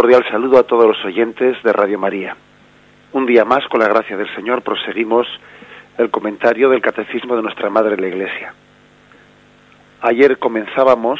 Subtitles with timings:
[0.00, 2.36] cordial saludo a todos los oyentes de Radio María.
[3.14, 5.26] Un día más, con la gracia del Señor, proseguimos
[5.98, 8.54] el comentario del Catecismo de nuestra Madre la Iglesia.
[10.02, 11.18] Ayer comenzábamos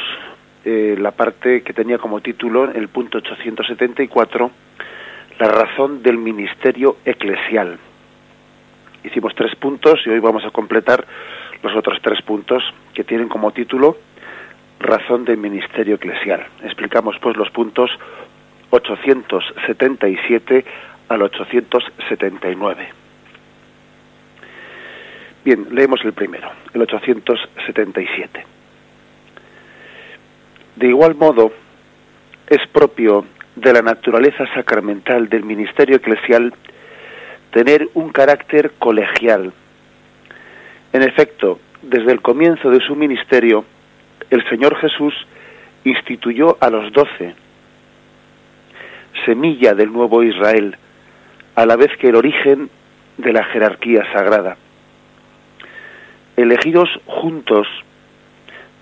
[0.63, 4.49] eh, la parte que tenía como título, el punto 874,
[5.39, 7.77] la razón del ministerio eclesial.
[9.03, 11.05] Hicimos tres puntos y hoy vamos a completar
[11.63, 13.97] los otros tres puntos que tienen como título
[14.79, 16.47] razón del ministerio eclesial.
[16.63, 17.91] Explicamos pues los puntos
[18.69, 20.65] 877
[21.09, 22.89] al 879.
[25.43, 28.45] Bien, leemos el primero, el 877.
[30.75, 31.51] De igual modo,
[32.47, 36.53] es propio de la naturaleza sacramental del ministerio eclesial
[37.51, 39.51] tener un carácter colegial.
[40.93, 43.65] En efecto, desde el comienzo de su ministerio,
[44.29, 45.13] el Señor Jesús
[45.83, 47.33] instituyó a los doce,
[49.25, 50.77] semilla del nuevo Israel,
[51.55, 52.69] a la vez que el origen
[53.17, 54.57] de la jerarquía sagrada.
[56.37, 57.67] Elegidos juntos,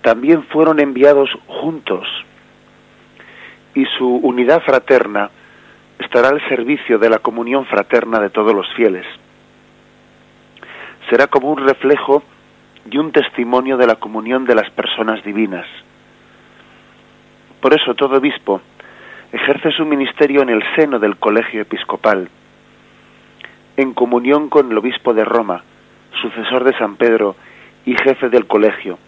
[0.02, 2.06] también fueron enviados juntos,
[3.74, 5.30] y su unidad fraterna
[5.98, 9.06] estará al servicio de la comunión fraterna de todos los fieles.
[11.10, 12.22] Será como un reflejo
[12.90, 15.66] y un testimonio de la comunión de las personas divinas.
[17.60, 18.62] Por eso todo obispo
[19.32, 22.28] ejerce su ministerio en el seno del colegio episcopal,
[23.76, 25.62] en comunión con el obispo de Roma,
[26.20, 27.36] sucesor de San Pedro
[27.84, 28.98] y jefe del colegio.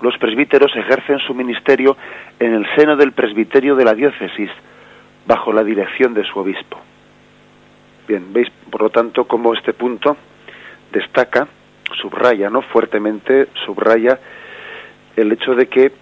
[0.00, 1.96] Los presbíteros ejercen su ministerio
[2.40, 4.50] en el seno del presbiterio de la diócesis,
[5.26, 6.80] bajo la dirección de su obispo.
[8.08, 10.16] Bien, veis por lo tanto cómo este punto
[10.90, 11.46] destaca
[12.00, 12.62] subraya, ¿no?
[12.62, 14.18] Fuertemente subraya
[15.14, 15.92] el hecho de que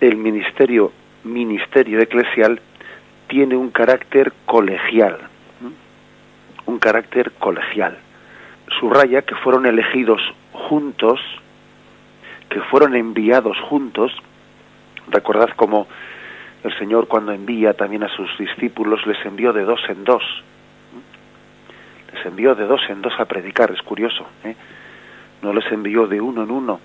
[0.00, 0.92] el ministerio
[1.24, 2.60] ministerio eclesial
[3.28, 5.18] tiene un carácter colegial,
[6.66, 7.98] un carácter colegial.
[8.78, 10.20] Subraya que fueron elegidos
[10.52, 11.20] juntos,
[12.48, 14.12] que fueron enviados juntos.
[15.08, 15.86] Recordad cómo
[16.62, 20.22] el Señor cuando envía también a sus discípulos les envió de dos en dos.
[22.12, 24.26] Les envió de dos en dos a predicar, es curioso.
[24.44, 24.54] ¿eh?
[25.42, 26.80] no les envió de uno en uno.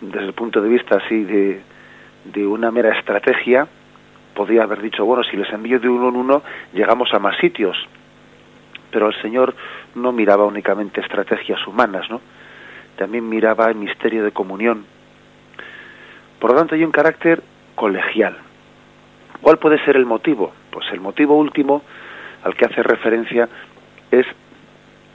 [0.00, 1.62] Desde el punto de vista así de,
[2.24, 3.66] de una mera estrategia,
[4.34, 6.42] podría haber dicho, bueno, si les envío de uno en uno,
[6.72, 7.76] llegamos a más sitios.
[8.90, 9.54] Pero el Señor
[9.94, 12.20] no miraba únicamente estrategias humanas, ¿no?
[12.96, 14.86] También miraba el misterio de comunión.
[16.38, 17.42] Por lo tanto, hay un carácter
[17.74, 18.36] colegial.
[19.40, 20.52] ¿Cuál puede ser el motivo?
[20.70, 21.82] Pues el motivo último
[22.44, 23.48] al que hace referencia
[24.10, 24.26] es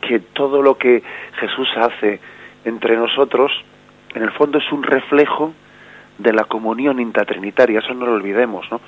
[0.02, 1.04] que todo lo que
[1.40, 2.20] Jesús hace
[2.66, 3.52] entre nosotros,
[4.14, 5.54] en el fondo es un reflejo
[6.20, 8.80] de la comunión intratrinitaria, eso no lo olvidemos, ¿no?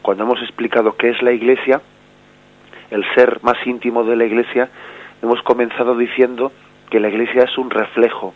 [0.00, 1.82] Cuando hemos explicado qué es la Iglesia,
[2.90, 4.70] el ser más íntimo de la Iglesia,
[5.20, 6.52] hemos comenzado diciendo
[6.88, 8.32] que la Iglesia es un reflejo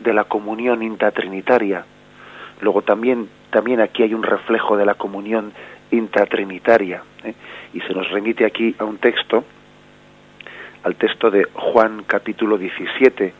[0.00, 1.84] de la comunión intratrinitaria.
[2.60, 5.52] Luego también, también aquí hay un reflejo de la comunión
[5.90, 7.02] intratrinitaria.
[7.24, 7.34] ¿eh?
[7.72, 9.44] Y se nos remite aquí a un texto
[10.82, 13.32] al texto de Juan capítulo 17,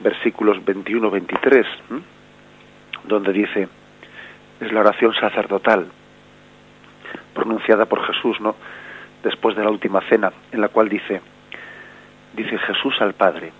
[0.00, 1.66] versículos 21-23,
[3.06, 3.68] donde dice,
[4.60, 5.86] es la oración sacerdotal
[7.34, 8.56] pronunciada por Jesús, ¿no?
[9.22, 11.20] Después de la última cena, en la cual dice,
[12.34, 13.52] dice Jesús al Padre,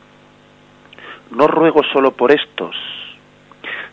[1.31, 2.77] no ruego solo por estos,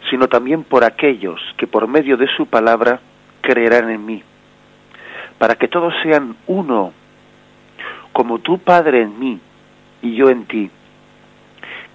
[0.10, 3.00] sino también por aquellos que por medio de su palabra
[3.42, 4.24] creerán en mí,
[5.38, 6.94] para que todos sean uno
[8.12, 9.40] como tu Padre en mí
[10.02, 10.70] y yo en ti,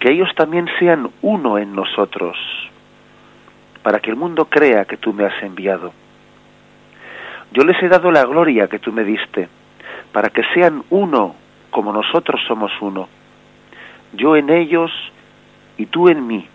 [0.01, 2.37] que ellos también sean uno en nosotros,
[3.83, 5.93] para que el mundo crea que tú me has enviado.
[7.53, 9.49] Yo les he dado la gloria que tú me diste,
[10.13, 11.35] para que sean uno
[11.71, 13.09] como nosotros somos uno,
[14.13, 14.91] yo en ellos
[15.77, 16.47] y tú en mí,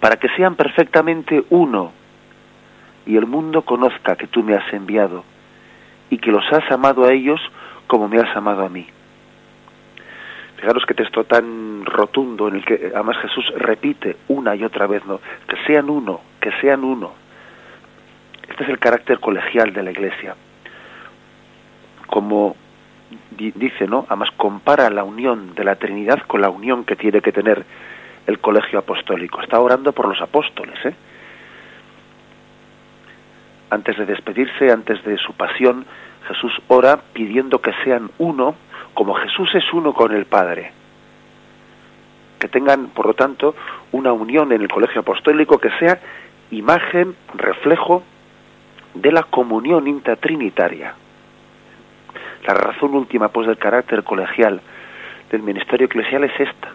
[0.00, 1.92] para que sean perfectamente uno
[3.06, 5.24] y el mundo conozca que tú me has enviado
[6.10, 7.40] y que los has amado a ellos
[7.86, 8.86] como me has amado a mí.
[10.56, 15.04] Fijaros qué texto tan rotundo en el que además Jesús repite una y otra vez,
[15.04, 15.20] ¿no?
[15.46, 17.12] Que sean uno, que sean uno.
[18.48, 20.34] Este es el carácter colegial de la Iglesia.
[22.06, 22.56] Como
[23.30, 24.06] dice, ¿no?
[24.08, 27.64] Además compara la unión de la Trinidad con la unión que tiene que tener
[28.26, 29.40] el colegio apostólico.
[29.42, 30.94] Está orando por los apóstoles, ¿eh?
[33.68, 35.84] Antes de despedirse, antes de su pasión,
[36.28, 38.54] Jesús ora pidiendo que sean uno,
[38.96, 40.72] como Jesús es uno con el Padre.
[42.40, 43.54] Que tengan, por lo tanto,
[43.92, 46.00] una unión en el colegio apostólico que sea
[46.50, 48.02] imagen, reflejo
[48.94, 50.94] de la comunión intratrinitaria.
[52.46, 54.62] La razón última, pues, del carácter colegial
[55.30, 56.70] del ministerio eclesial es esta.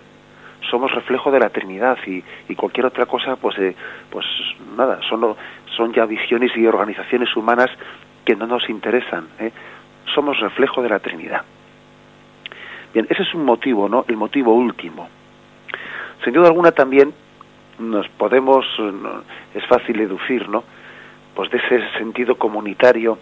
[0.70, 2.24] Somos reflejo de la Trinidad y,
[2.54, 3.76] cualquier otra cosa, pues, eh,
[4.12, 4.26] pues
[4.78, 5.36] nada, son,
[5.76, 7.72] son ya visiones y organizaciones humanas
[8.24, 9.28] que no nos interesan.
[9.40, 9.52] ¿eh?
[10.14, 11.42] Somos reflejo de la Trinidad.
[12.94, 14.06] Bien, ese es un motivo, ¿no?
[14.08, 15.08] El motivo último.
[16.24, 17.14] Sin duda alguna también
[17.80, 18.66] nos podemos,
[19.54, 20.64] es fácil deducir, ¿no?
[21.34, 23.18] Pues de ese sentido comunitario,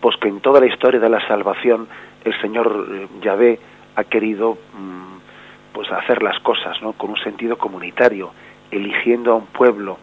[0.00, 1.88] pues que en toda la historia de la salvación
[2.24, 3.58] el Señor eh, Yahvé
[3.96, 6.92] ha querido mm, pues hacer las cosas, ¿no?
[6.92, 8.32] Con un sentido comunitario,
[8.70, 9.98] eligiendo a un pueblo,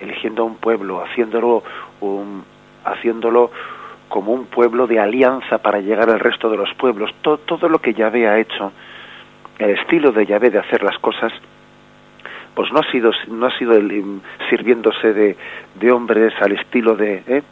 [0.00, 1.62] eligiendo a un pueblo, haciéndolo
[2.00, 2.44] un,
[2.84, 3.50] haciéndolo
[4.08, 7.10] como un pueblo de alianza para llegar al resto de los pueblos.
[7.22, 8.72] Todo, todo lo que Yahvé ha hecho,
[9.58, 11.32] el estilo de Yahvé de hacer las cosas,
[12.54, 14.20] pues no ha sido, no ha sido el,
[14.50, 15.36] sirviéndose de,
[15.74, 17.42] de, hombres al estilo de, ¿eh?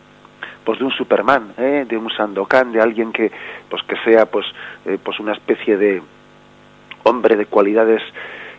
[0.64, 1.84] pues de un Superman, ¿eh?
[1.88, 3.30] de un Sandokan, de alguien que,
[3.68, 4.46] pues que sea, pues,
[4.84, 6.02] eh, pues una especie de
[7.04, 8.02] hombre de cualidades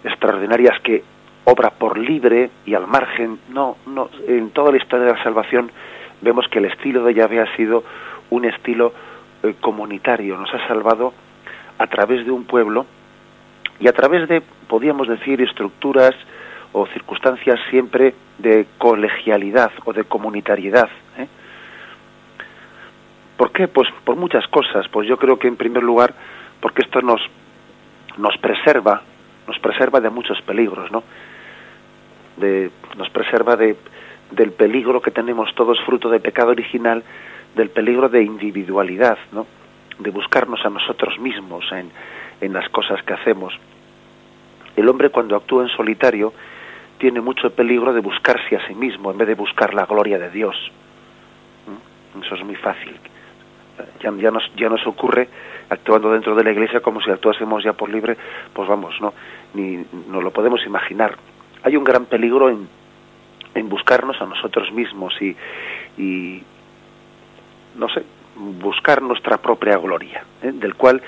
[0.04, 1.04] extraordinarias que
[1.44, 3.40] obra por libre y al margen.
[3.50, 5.70] No, no, en toda la historia de la salvación
[6.22, 7.84] vemos que el estilo de Yahvé ha sido
[8.30, 8.94] un estilo
[9.44, 11.14] eh, comunitario, nos ha salvado
[11.78, 12.86] a través de un pueblo
[13.80, 16.16] y a través de, podríamos decir, estructuras
[16.74, 20.90] o circunstancias siempre de colegialidad o de comunitariedad.
[21.18, 21.28] ¿eh?
[23.38, 23.68] ¿Por qué?
[23.68, 24.88] Pues por muchas cosas.
[24.90, 26.14] Pues yo creo que en primer lugar,
[26.60, 27.22] porque esto nos,
[28.18, 29.04] nos preserva,
[29.48, 31.04] nos preserva de muchos peligros, ¿no?
[32.38, 33.76] De, nos preserva de,
[34.32, 37.04] del peligro que tenemos todos fruto del pecado original,
[37.56, 39.48] del peligro de individualidad, ¿no?
[40.00, 41.90] de buscarnos a nosotros mismos en,
[42.42, 43.54] en las cosas que hacemos.
[44.76, 46.34] El hombre cuando actúa en solitario
[46.98, 50.30] tiene mucho peligro de buscarse a sí mismo en vez de buscar la gloria de
[50.30, 50.56] Dios.
[52.24, 52.96] Eso es muy fácil.
[54.02, 55.30] Ya, ya, nos, ya nos ocurre
[55.70, 58.18] actuando dentro de la iglesia como si actuásemos ya por libre,
[58.54, 59.14] pues vamos, no,
[59.54, 61.16] ni no lo podemos imaginar.
[61.64, 62.68] Hay un gran peligro en
[63.58, 65.36] en buscarnos a nosotros mismos y,
[65.98, 66.44] y
[67.76, 68.04] no sé,
[68.36, 70.52] buscar nuestra propia gloria, ¿eh?
[70.54, 71.02] del cual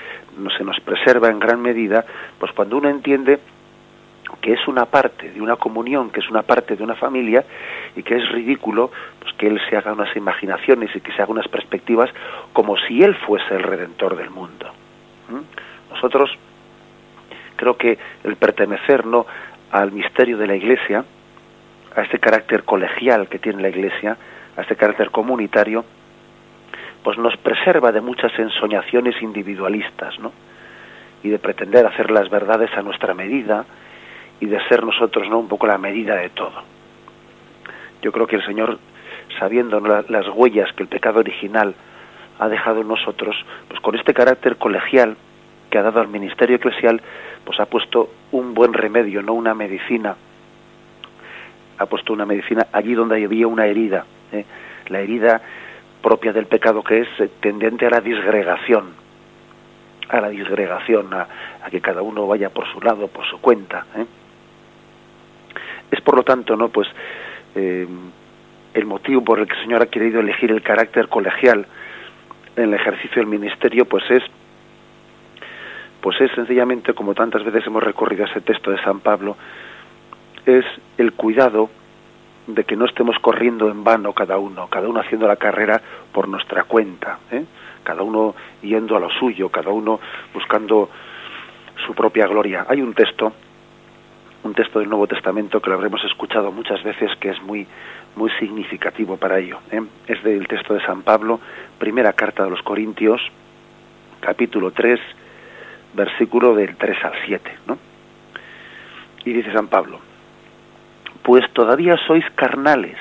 [0.56, 2.04] se nos preserva en gran medida,
[2.38, 3.38] pues cuando uno entiende
[4.40, 7.44] que es una parte de una comunión, que es una parte de una familia
[7.96, 11.32] y que es ridículo pues que él se haga unas imaginaciones y que se haga
[11.32, 12.10] unas perspectivas
[12.52, 14.70] como si él fuese el redentor del mundo.
[15.90, 16.30] Nosotros
[17.56, 19.26] creo que el pertenecer no
[19.70, 21.04] al misterio de la Iglesia
[21.96, 24.16] a este carácter colegial que tiene la Iglesia,
[24.56, 25.84] a este carácter comunitario,
[27.02, 30.32] pues nos preserva de muchas ensoñaciones individualistas, ¿no?
[31.22, 33.64] Y de pretender hacer las verdades a nuestra medida
[34.40, 35.38] y de ser nosotros, ¿no?
[35.38, 36.62] Un poco la medida de todo.
[38.02, 38.78] Yo creo que el Señor,
[39.38, 41.74] sabiendo las huellas que el pecado original
[42.38, 43.36] ha dejado en nosotros,
[43.68, 45.16] pues con este carácter colegial
[45.70, 47.00] que ha dado al ministerio eclesial,
[47.44, 50.16] pues ha puesto un buen remedio, no una medicina
[51.80, 54.44] ha puesto una medicina allí donde había una herida, ¿eh?
[54.88, 55.40] la herida
[56.02, 58.90] propia del pecado que es eh, tendente a la disgregación,
[60.10, 61.26] a la disgregación, a,
[61.70, 63.86] que cada uno vaya por su lado, por su cuenta.
[63.96, 64.04] ¿eh?
[65.90, 66.86] Es por lo tanto, no, pues
[67.54, 71.66] el motivo por el que el Señor ha querido elegir el carácter colegial
[72.56, 74.22] en el ejercicio del ministerio, pues es
[76.00, 79.36] pues es sencillamente como tantas veces hemos recorrido ese texto de San Pablo,
[80.46, 80.64] es
[80.98, 81.70] el cuidado
[82.46, 85.80] de que no estemos corriendo en vano cada uno, cada uno haciendo la carrera
[86.12, 87.44] por nuestra cuenta, ¿eh?
[87.84, 90.00] cada uno yendo a lo suyo, cada uno
[90.34, 90.90] buscando
[91.86, 92.66] su propia gloria.
[92.68, 93.32] Hay un texto,
[94.42, 97.66] un texto del Nuevo Testamento que lo habremos escuchado muchas veces que es muy
[98.16, 99.58] muy significativo para ello.
[99.70, 99.82] ¿eh?
[100.06, 101.40] Es del texto de San Pablo,
[101.78, 103.20] primera carta de los Corintios,
[104.20, 105.00] capítulo 3,
[105.94, 107.78] versículo del 3 al 7, ¿no?
[109.24, 110.00] Y dice San Pablo,
[111.22, 112.96] pues todavía sois carnales,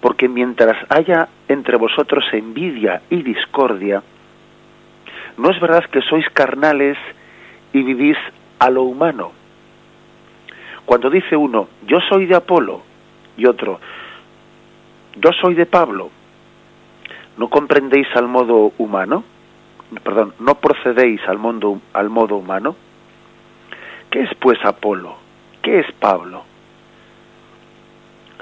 [0.00, 4.02] porque mientras haya entre vosotros envidia y discordia,
[5.36, 6.96] no es verdad que sois carnales
[7.72, 8.16] y vivís
[8.58, 9.32] a lo humano.
[10.84, 12.82] Cuando dice uno, yo soy de Apolo,
[13.36, 13.78] y otro,
[15.16, 16.10] yo soy de Pablo,
[17.36, 19.22] ¿no comprendéis al modo humano?
[20.02, 22.76] Perdón, ¿no procedéis al, mundo, al modo humano?
[24.10, 25.16] ¿Qué es pues Apolo?
[25.62, 26.47] ¿Qué es Pablo?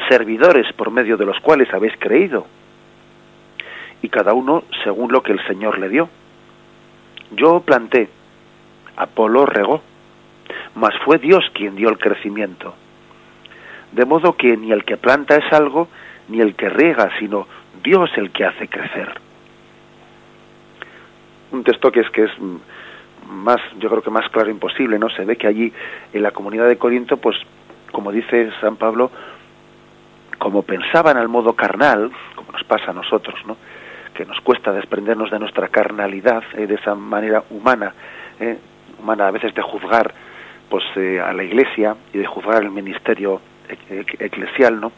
[0.08, 2.46] Servidores por medio de los cuales habéis creído,
[4.02, 6.08] y cada uno según lo que el Señor le dio.
[7.32, 8.08] Yo planté,
[8.96, 9.82] Apolo regó,
[10.74, 12.74] mas fue Dios quien dio el crecimiento.
[13.92, 15.88] De modo que ni el que planta es algo,
[16.28, 17.46] ni el que riega, sino
[17.82, 19.14] Dios el que hace crecer.
[21.52, 22.30] Un texto que es que es
[23.28, 25.08] más, yo creo que más claro imposible, ¿no?
[25.10, 25.72] Se ve que allí
[26.12, 27.36] en la comunidad de Corinto, pues,
[27.92, 29.10] como dice San Pablo,
[30.46, 33.56] como pensaban al modo carnal, como nos pasa a nosotros, ¿no?
[34.14, 37.92] Que nos cuesta desprendernos de nuestra carnalidad, eh, de esa manera humana,
[38.38, 38.56] eh,
[39.00, 40.14] humana a veces de juzgar,
[40.68, 43.40] pues, eh, a la Iglesia y de juzgar el ministerio
[44.20, 44.92] eclesial, ¿no?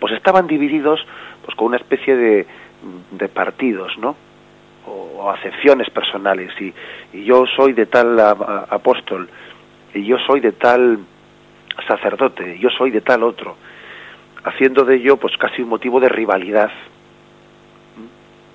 [0.00, 0.98] Pues estaban divididos,
[1.44, 2.46] pues, con una especie de,
[3.12, 4.16] de partidos, ¿no?
[4.88, 6.74] o, acepciones personales y,
[7.24, 9.28] yo soy de tal apóstol
[9.94, 10.98] y yo soy de tal
[11.86, 13.56] sacerdote, yo soy de tal otro,
[14.44, 16.70] haciendo de ello pues casi un motivo de rivalidad,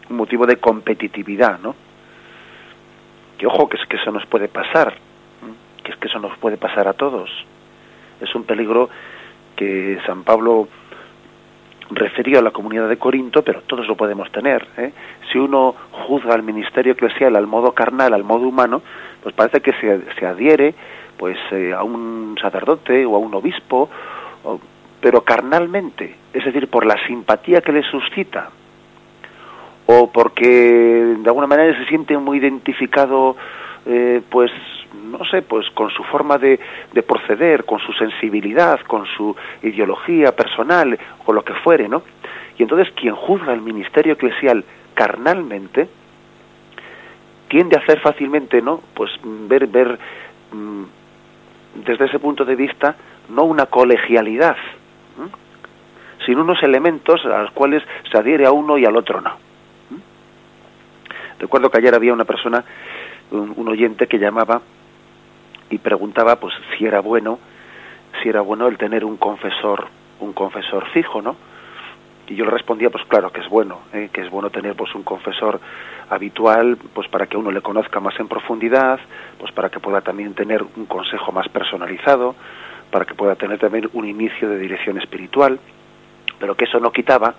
[0.09, 1.75] un motivo de competitividad, ¿no?
[3.37, 4.95] Que ojo que es que eso nos puede pasar,
[5.83, 7.29] que es que eso nos puede pasar a todos.
[8.19, 8.89] Es un peligro
[9.55, 10.67] que San Pablo
[11.91, 14.67] referido a la comunidad de Corinto, pero todos lo podemos tener.
[14.77, 14.91] ¿eh?
[15.31, 18.81] Si uno juzga al ministerio eclesial al modo carnal, al modo humano,
[19.21, 20.73] pues parece que se, se adhiere
[21.17, 23.89] pues eh, a un sacerdote o a un obispo,
[25.01, 28.49] pero carnalmente, es decir, por la simpatía que le suscita,
[29.85, 30.47] o porque
[31.17, 33.35] de alguna manera se siente muy identificado,
[33.85, 34.51] eh, pues
[35.11, 36.59] no sé, pues con su forma de,
[36.93, 42.03] de, proceder, con su sensibilidad, con su ideología personal, con lo que fuere, ¿no?
[42.57, 45.87] Y entonces quien juzga el ministerio eclesial carnalmente
[47.47, 48.81] tiende a hacer fácilmente, ¿no?
[48.93, 49.97] Pues ver, ver
[50.51, 50.83] mm,
[51.85, 52.95] desde ese punto de vista
[53.29, 54.57] no una colegialidad,
[56.25, 59.37] sino unos elementos a los cuales se adhiere a uno y al otro no.
[61.39, 62.63] Recuerdo que ayer había una persona,
[63.31, 64.61] un oyente que llamaba
[65.69, 67.39] y preguntaba pues si era bueno
[68.21, 69.87] si era bueno el tener un confesor
[70.19, 71.35] un confesor fijo no
[72.27, 74.09] y yo le respondía pues claro que es bueno ¿eh?
[74.11, 75.59] que es bueno tener pues un confesor
[76.09, 78.99] habitual pues para que uno le conozca más en profundidad
[79.39, 82.35] pues para que pueda también tener un consejo más personalizado
[82.97, 85.59] para que pueda tener también un inicio de dirección espiritual
[86.39, 87.35] pero que eso no quitaba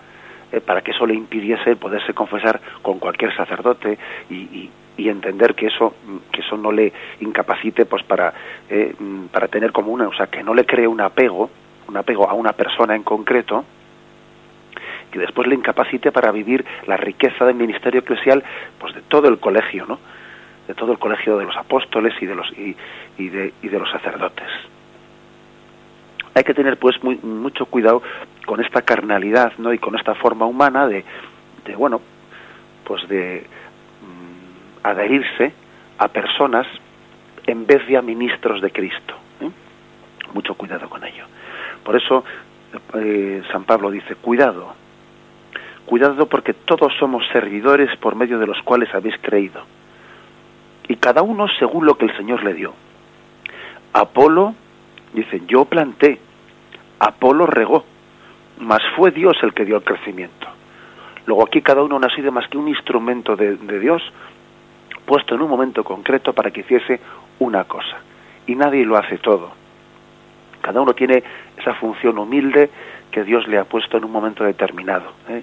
[0.52, 3.98] eh, para que eso le impidiese poderse confesar con cualquier sacerdote
[4.30, 5.94] y, entender que eso
[6.30, 8.32] que eso no le incapacite pues para
[8.70, 8.94] eh,
[9.32, 11.50] para tener como una o sea que no le cree un apego
[11.88, 13.64] un apego a una persona en concreto
[15.10, 18.44] que después le incapacite para vivir la riqueza del ministerio eclesial
[18.78, 19.98] pues de todo el colegio no
[20.68, 22.76] de todo el colegio de los apóstoles y de los y,
[23.18, 24.46] y de, y de los sacerdotes
[26.38, 28.02] hay que tener pues muy, mucho cuidado
[28.47, 31.04] con esta carnalidad no y con esta forma humana de,
[31.64, 32.00] de bueno
[32.85, 33.47] pues de
[34.83, 35.52] adherirse
[35.99, 36.66] a personas
[37.47, 39.14] en vez de a ministros de Cristo.
[39.40, 39.50] ¿eh?
[40.33, 41.25] Mucho cuidado con ello.
[41.83, 42.25] Por eso
[42.95, 44.75] eh, San Pablo dice, cuidado,
[45.87, 49.62] cuidado porque todos somos servidores por medio de los cuales habéis creído.
[50.88, 52.75] Y cada uno según lo que el Señor le dio.
[53.92, 54.54] Apolo,
[55.12, 56.21] dice, yo planté,
[57.00, 57.84] Apolo regó,
[58.58, 60.46] mas fue Dios el que dio el crecimiento.
[61.26, 64.02] Luego aquí cada uno no ha sido más que un instrumento de Dios
[65.08, 67.00] puesto en un momento concreto para que hiciese
[67.38, 67.96] una cosa.
[68.46, 69.50] Y nadie lo hace todo.
[70.60, 71.22] Cada uno tiene
[71.56, 72.70] esa función humilde
[73.10, 75.12] que Dios le ha puesto en un momento determinado.
[75.30, 75.42] ¿eh?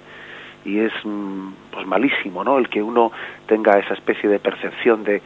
[0.64, 2.58] Y es mm, pues malísimo, ¿no?
[2.58, 3.10] El que uno
[3.46, 5.20] tenga esa especie de percepción de,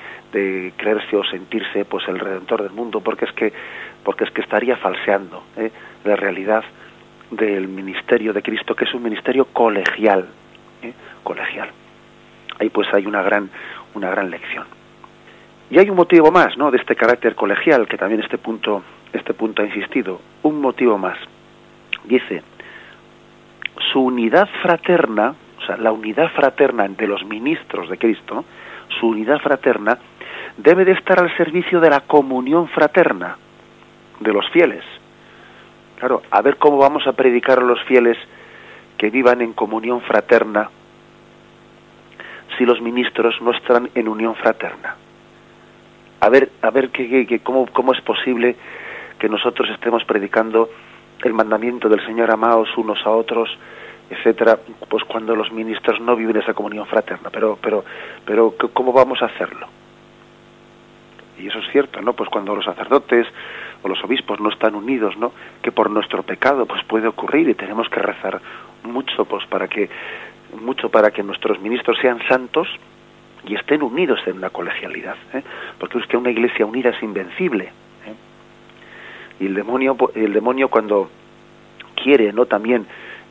[0.76, 3.52] creerse o sentirse pues el redentor del mundo, porque es que
[4.02, 5.70] porque es que estaría falseando ¿eh?
[6.04, 6.64] La realidad
[7.30, 10.26] del ministerio de Cristo, que es un ministerio colegial,
[10.82, 10.92] ¿eh?
[11.22, 11.70] colegial.
[12.58, 13.50] Ahí pues hay una gran
[13.94, 14.64] una gran lección.
[15.70, 16.70] Y hay un motivo más, ¿no?
[16.70, 20.20] De este carácter colegial que también este punto, este punto ha insistido.
[20.42, 21.16] Un motivo más.
[22.04, 22.42] Dice,
[23.92, 28.44] su unidad fraterna, o sea, la unidad fraterna de los ministros de Cristo,
[28.98, 29.98] su unidad fraterna
[30.56, 33.36] debe de estar al servicio de la comunión fraterna
[34.18, 34.84] de los fieles.
[36.00, 38.16] Claro, a ver cómo vamos a predicar a los fieles
[38.96, 40.70] que vivan en comunión fraterna
[42.56, 44.96] si los ministros no están en unión fraterna.
[46.20, 48.56] A ver, a ver qué, cómo, cómo es posible
[49.18, 50.70] que nosotros estemos predicando
[51.22, 53.50] el mandamiento del Señor amaos unos a otros,
[54.08, 57.28] etcétera, pues cuando los ministros no viven esa comunión fraterna.
[57.28, 57.84] Pero, pero,
[58.24, 59.66] pero, ¿cómo vamos a hacerlo?
[61.38, 62.14] Y eso es cierto, ¿no?
[62.14, 63.26] Pues cuando los sacerdotes
[63.82, 65.32] o los obispos no están unidos, ¿no?
[65.62, 68.40] Que por nuestro pecado, pues puede ocurrir y tenemos que rezar
[68.82, 69.88] mucho, pues para que
[70.60, 72.68] mucho para que nuestros ministros sean santos
[73.46, 75.42] y estén unidos en una colegialidad, ¿eh?
[75.78, 77.66] porque es que una iglesia unida es invencible.
[77.66, 78.14] ¿eh?
[79.40, 81.10] Y el demonio, el demonio cuando
[81.94, 82.86] quiere no también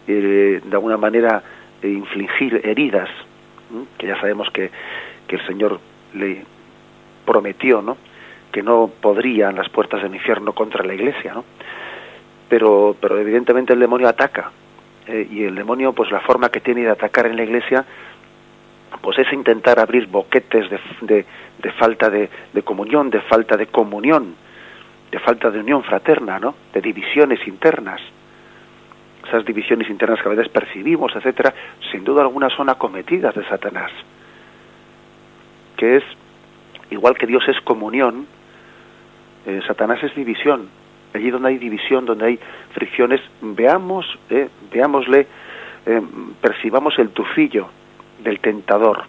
[0.07, 1.43] eh, de alguna manera
[1.83, 3.09] infligir heridas,
[3.97, 4.71] que ya sabemos que,
[5.27, 5.79] que el Señor
[6.13, 6.43] le
[7.25, 7.97] prometió, ¿no?
[8.51, 11.45] Que no podrían las puertas del infierno contra la iglesia, ¿no?
[12.47, 14.51] Pero, pero evidentemente el demonio ataca,
[15.07, 17.83] eh, y el demonio, pues la forma que tiene de atacar en la iglesia,
[19.01, 20.69] pues es intentar abrir boquetes
[21.01, 21.25] de,
[21.61, 24.35] de, falta de, de, comunión, de falta de comunión,
[25.11, 26.55] de falta de unión fraterna, ¿no?
[26.73, 28.01] De divisiones internas.
[29.27, 31.53] Esas divisiones internas que a veces percibimos, etcétera,
[31.91, 33.91] sin duda alguna son acometidas de Satanás.
[35.77, 36.03] Que es,
[36.89, 38.27] igual que Dios es comunión,
[39.49, 40.69] eh, Satanás es división.
[41.13, 42.39] Allí donde hay división, donde hay
[42.73, 45.25] fricciones, veamos, eh, veámosle,
[45.85, 46.01] eh,
[46.39, 47.67] percibamos el tufillo
[48.23, 49.05] del tentador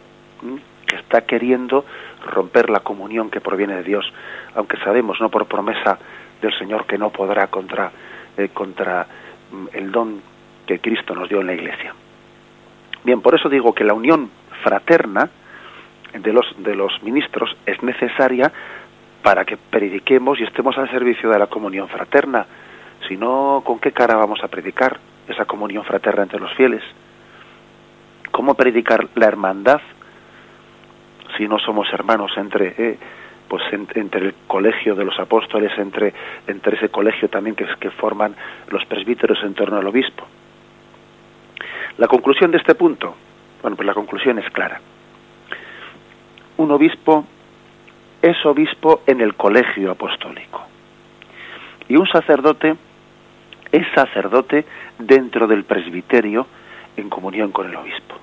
[0.86, 1.84] que está queriendo
[2.24, 4.10] romper la comunión que proviene de Dios,
[4.54, 5.98] aunque sabemos, no por promesa
[6.40, 7.92] del Señor, que no podrá contra,
[8.54, 9.06] contra
[9.52, 10.22] mm, el don
[10.66, 11.94] que Cristo nos dio en la Iglesia.
[13.04, 14.30] Bien, por eso digo que la unión
[14.62, 15.28] fraterna
[16.18, 18.50] de los, de los ministros es necesaria
[19.22, 22.46] para que prediquemos y estemos al servicio de la comunión fraterna.
[23.08, 24.98] Si no, ¿con qué cara vamos a predicar
[25.28, 26.82] esa comunión fraterna entre los fieles?
[28.30, 29.80] ¿Cómo predicar la hermandad
[31.36, 32.98] si no somos hermanos entre, eh,
[33.48, 36.14] pues entre el colegio de los apóstoles, entre,
[36.46, 38.34] entre ese colegio también que, que forman
[38.68, 40.26] los presbíteros en torno al obispo?
[41.98, 43.14] La conclusión de este punto,
[43.60, 44.80] bueno, pues la conclusión es clara.
[46.56, 47.26] Un obispo
[48.22, 50.62] es obispo en el colegio apostólico.
[51.88, 52.76] Y un sacerdote
[53.72, 54.64] es sacerdote
[54.98, 56.46] dentro del presbiterio
[56.96, 58.16] en comunión con el obispo.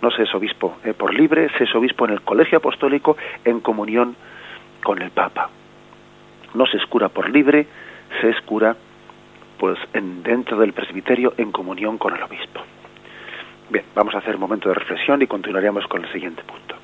[0.00, 3.60] No se es obispo eh, por libre, se es obispo en el colegio apostólico en
[3.60, 4.16] comunión
[4.82, 5.50] con el Papa.
[6.54, 7.66] No se escura por libre,
[8.20, 8.76] se escura
[9.58, 12.60] pues en, dentro del presbiterio en comunión con el obispo.
[13.74, 16.76] Bien, vamos a hacer un momento de reflexión y continuaremos con el siguiente punto.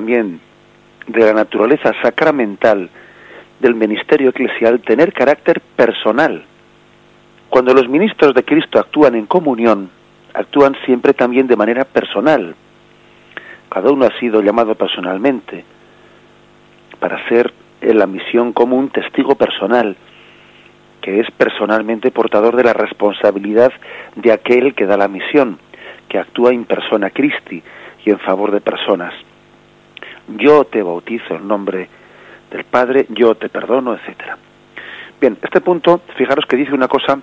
[0.00, 0.40] También
[1.08, 2.88] de la naturaleza sacramental
[3.58, 6.42] del ministerio eclesial tener carácter personal.
[7.50, 9.90] Cuando los ministros de Cristo actúan en comunión,
[10.32, 12.54] actúan siempre también de manera personal.
[13.68, 15.66] Cada uno ha sido llamado personalmente
[16.98, 19.98] para ser en la misión común testigo personal
[21.02, 23.72] que es personalmente portador de la responsabilidad
[24.16, 25.58] de aquel que da la misión,
[26.08, 27.62] que actúa en persona Christi
[28.04, 29.14] y en favor de personas.
[30.36, 31.88] Yo te bautizo en nombre
[32.50, 34.38] del Padre, yo te perdono, etcétera.
[35.20, 37.18] Bien, este punto, fijaros que dice una cosa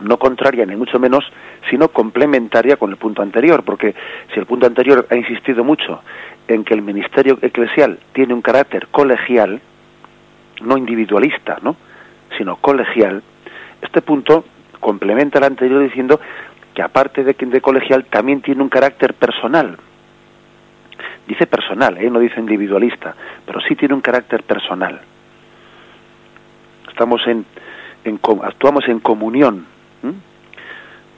[0.00, 1.24] no contraria ni mucho menos,
[1.68, 3.94] sino complementaria con el punto anterior, porque
[4.32, 6.02] si el punto anterior ha insistido mucho
[6.46, 9.60] en que el ministerio eclesial tiene un carácter colegial,
[10.62, 11.76] no individualista, ¿no?
[12.36, 13.22] sino colegial,
[13.82, 14.44] este punto
[14.80, 16.20] complementa el anterior diciendo
[16.74, 19.78] que aparte de, de colegial también tiene un carácter personal.
[21.28, 22.10] Dice personal, ¿eh?
[22.10, 23.14] no dice individualista,
[23.44, 24.98] pero sí tiene un carácter personal.
[26.88, 27.44] Estamos en,
[28.04, 29.66] en actuamos en comunión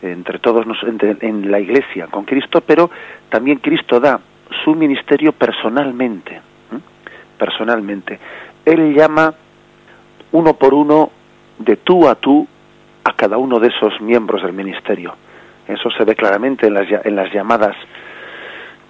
[0.03, 2.91] entre todos nos, en la Iglesia con Cristo, pero
[3.29, 4.21] también Cristo da
[4.65, 6.41] su ministerio personalmente,
[7.39, 8.19] personalmente.
[8.65, 9.33] Él llama
[10.33, 11.11] uno por uno,
[11.59, 12.47] de tú a tú,
[13.05, 15.15] a cada uno de esos miembros del ministerio.
[15.69, 17.77] Eso se ve claramente en las, en las llamadas,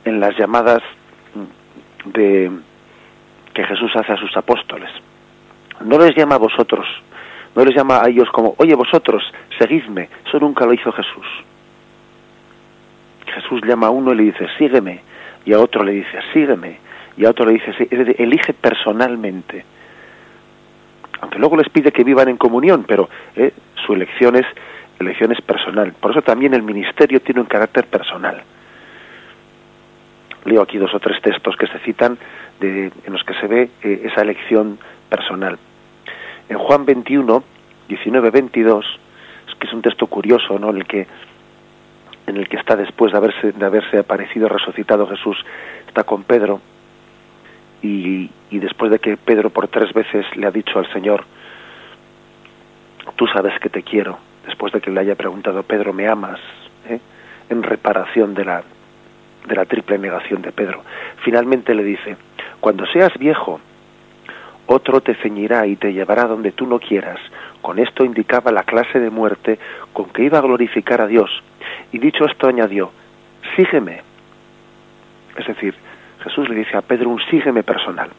[0.04, 0.80] en las llamadas
[2.05, 2.51] de
[3.55, 4.91] que Jesús hace a sus apóstoles.
[5.85, 6.87] No les llama a vosotros,
[7.55, 9.23] no les llama a ellos como, oye vosotros,
[9.59, 10.09] seguidme.
[10.27, 11.27] Eso nunca lo hizo Jesús.
[13.27, 15.01] Jesús llama a uno y le dice, sígueme,
[15.45, 16.79] y a otro le dice, sígueme,
[17.17, 19.65] y a otro le dice, elige personalmente.
[21.21, 23.53] Aunque luego les pide que vivan en comunión, pero eh,
[23.87, 24.47] su elección es,
[24.99, 25.93] elección es personal.
[25.93, 28.43] Por eso también el ministerio tiene un carácter personal.
[30.44, 32.18] Leo aquí dos o tres textos que se citan
[32.61, 35.59] en los que se ve eh, esa elección personal.
[36.48, 37.42] En Juan 21,
[37.88, 38.85] 19, 22,
[39.48, 40.70] es que es un texto curioso, ¿no?
[40.70, 40.76] En
[42.37, 45.37] el que está después de haberse, de haberse aparecido resucitado Jesús,
[45.87, 46.61] está con Pedro,
[47.83, 51.24] y, y, después de que Pedro por tres veces le ha dicho al Señor,
[53.16, 56.40] tú sabes que te quiero, después de que le haya preguntado, Pedro, ¿me amas?
[56.88, 57.00] ¿eh?
[57.48, 58.62] En reparación de la,
[59.46, 60.83] de la triple negación de Pedro.
[61.24, 62.16] Finalmente le dice,
[62.61, 63.61] cuando seas viejo,
[64.66, 67.18] otro te ceñirá y te llevará donde tú no quieras.
[67.61, 69.59] Con esto indicaba la clase de muerte
[69.92, 71.31] con que iba a glorificar a Dios.
[71.92, 72.92] Y dicho esto añadió,
[73.57, 74.03] sígueme.
[75.37, 75.74] Es decir,
[76.22, 78.11] Jesús le dice a Pedro un sígueme personal.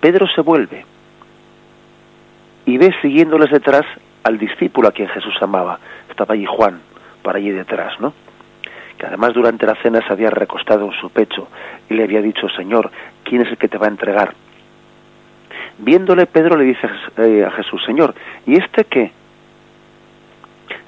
[0.00, 0.84] Pedro se vuelve
[2.66, 3.84] y ve siguiéndoles detrás
[4.24, 5.78] al discípulo a quien Jesús amaba.
[6.10, 6.80] Estaba allí Juan,
[7.22, 8.12] por allí detrás, ¿no?
[8.98, 11.48] Que además durante la cena se había recostado en su pecho
[11.88, 12.90] y le había dicho, Señor,
[13.24, 14.34] ¿quién es el que te va a entregar?
[15.78, 18.14] Viéndole, Pedro le dice eh, a Jesús, Señor,
[18.46, 19.10] ¿y este qué?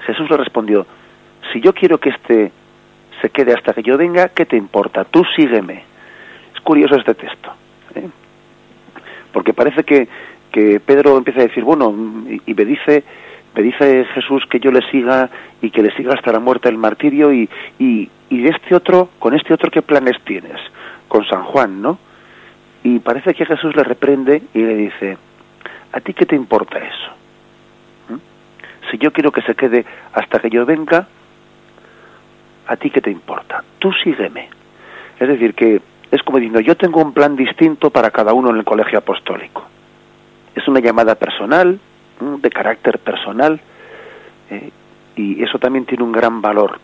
[0.05, 0.85] Jesús le respondió,
[1.51, 2.51] si yo quiero que este
[3.21, 5.03] se quede hasta que yo venga, ¿qué te importa?
[5.03, 5.83] Tú sígueme.
[6.53, 7.51] Es curioso este texto.
[7.95, 8.07] ¿eh?
[9.31, 10.07] Porque parece que,
[10.51, 11.93] que Pedro empieza a decir, bueno,
[12.45, 13.03] y, me dice
[13.57, 15.31] me dice Jesús que yo le siga
[15.63, 19.33] y que le siga hasta la muerte del martirio y, y, y este otro, con
[19.33, 20.61] este otro, ¿qué planes tienes?
[21.07, 21.97] Con San Juan, ¿no?
[22.83, 25.17] Y parece que Jesús le reprende y le dice,
[25.91, 28.13] ¿a ti qué te importa eso?
[28.13, 28.91] ¿Mm?
[28.91, 31.07] Si yo quiero que se quede hasta que yo venga,
[32.67, 33.63] ¿a ti qué te importa?
[33.79, 34.49] Tú sígueme.
[35.19, 38.57] Es decir, que es como diciendo, yo tengo un plan distinto para cada uno en
[38.57, 39.65] el colegio apostólico.
[40.53, 41.79] Es una llamada personal,
[42.19, 43.59] de carácter personal,
[44.49, 44.71] eh,
[45.15, 46.79] y eso también tiene un gran valor.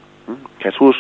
[0.59, 0.95] Jesús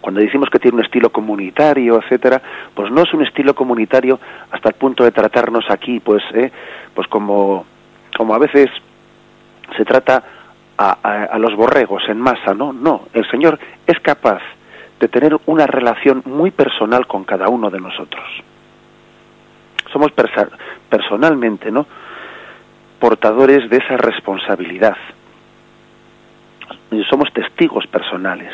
[0.00, 2.40] cuando decimos que tiene un estilo comunitario, etcétera,
[2.74, 4.18] pues no es un estilo comunitario
[4.50, 6.50] hasta el punto de tratarnos aquí, pues, eh,
[6.94, 7.66] pues como,
[8.16, 8.70] como a veces
[9.76, 10.22] se trata
[10.76, 12.72] a, a, los borregos en masa, ¿no?
[12.72, 14.40] No, el Señor es capaz
[15.00, 18.24] de tener una relación muy personal con cada uno de nosotros.
[19.92, 20.12] Somos
[20.88, 21.86] personalmente, ¿no?
[23.00, 24.96] Portadores de esa responsabilidad.
[27.10, 28.52] Somos testigos personales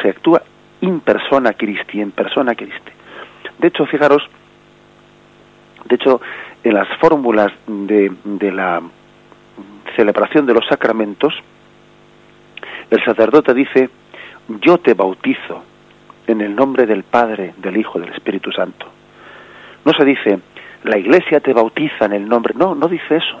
[0.00, 0.42] se actúa
[0.80, 2.92] in persona Christi, en persona Christi.
[3.58, 4.22] De hecho, fijaros,
[5.84, 6.20] de hecho,
[6.64, 8.82] en las fórmulas de, de la
[9.96, 11.34] celebración de los sacramentos,
[12.90, 13.90] el sacerdote dice,
[14.60, 15.64] yo te bautizo
[16.26, 18.86] en el nombre del Padre, del Hijo, del Espíritu Santo.
[19.84, 20.40] No se dice,
[20.84, 23.40] la Iglesia te bautiza en el nombre, no, no dice eso.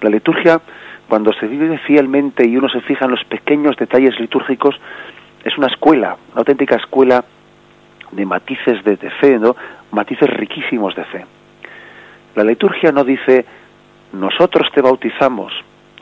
[0.00, 0.60] La liturgia
[1.08, 4.74] cuando se vive fielmente y uno se fija en los pequeños detalles litúrgicos,
[5.44, 7.24] es una escuela, una auténtica escuela
[8.10, 9.56] de matices de, fe, ¿no?
[9.90, 11.26] matices riquísimos de fe.
[12.34, 13.44] La liturgia no dice
[14.12, 15.52] nosotros te bautizamos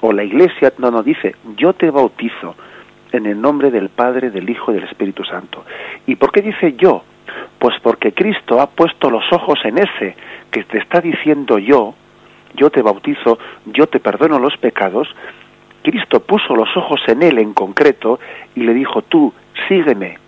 [0.01, 2.55] o la iglesia no nos dice yo te bautizo
[3.13, 5.65] en el nombre del Padre, del Hijo y del Espíritu Santo.
[6.07, 7.05] ¿Y por qué dice yo?
[7.63, 10.17] Pues porque Cristo ha puesto los ojos en ese
[10.51, 11.95] que te está diciendo yo,
[12.57, 15.07] yo te bautizo, yo te perdono los pecados,
[15.85, 18.19] Cristo puso los ojos en él en concreto
[18.57, 19.33] y le dijo, tú,
[19.69, 20.19] sígueme.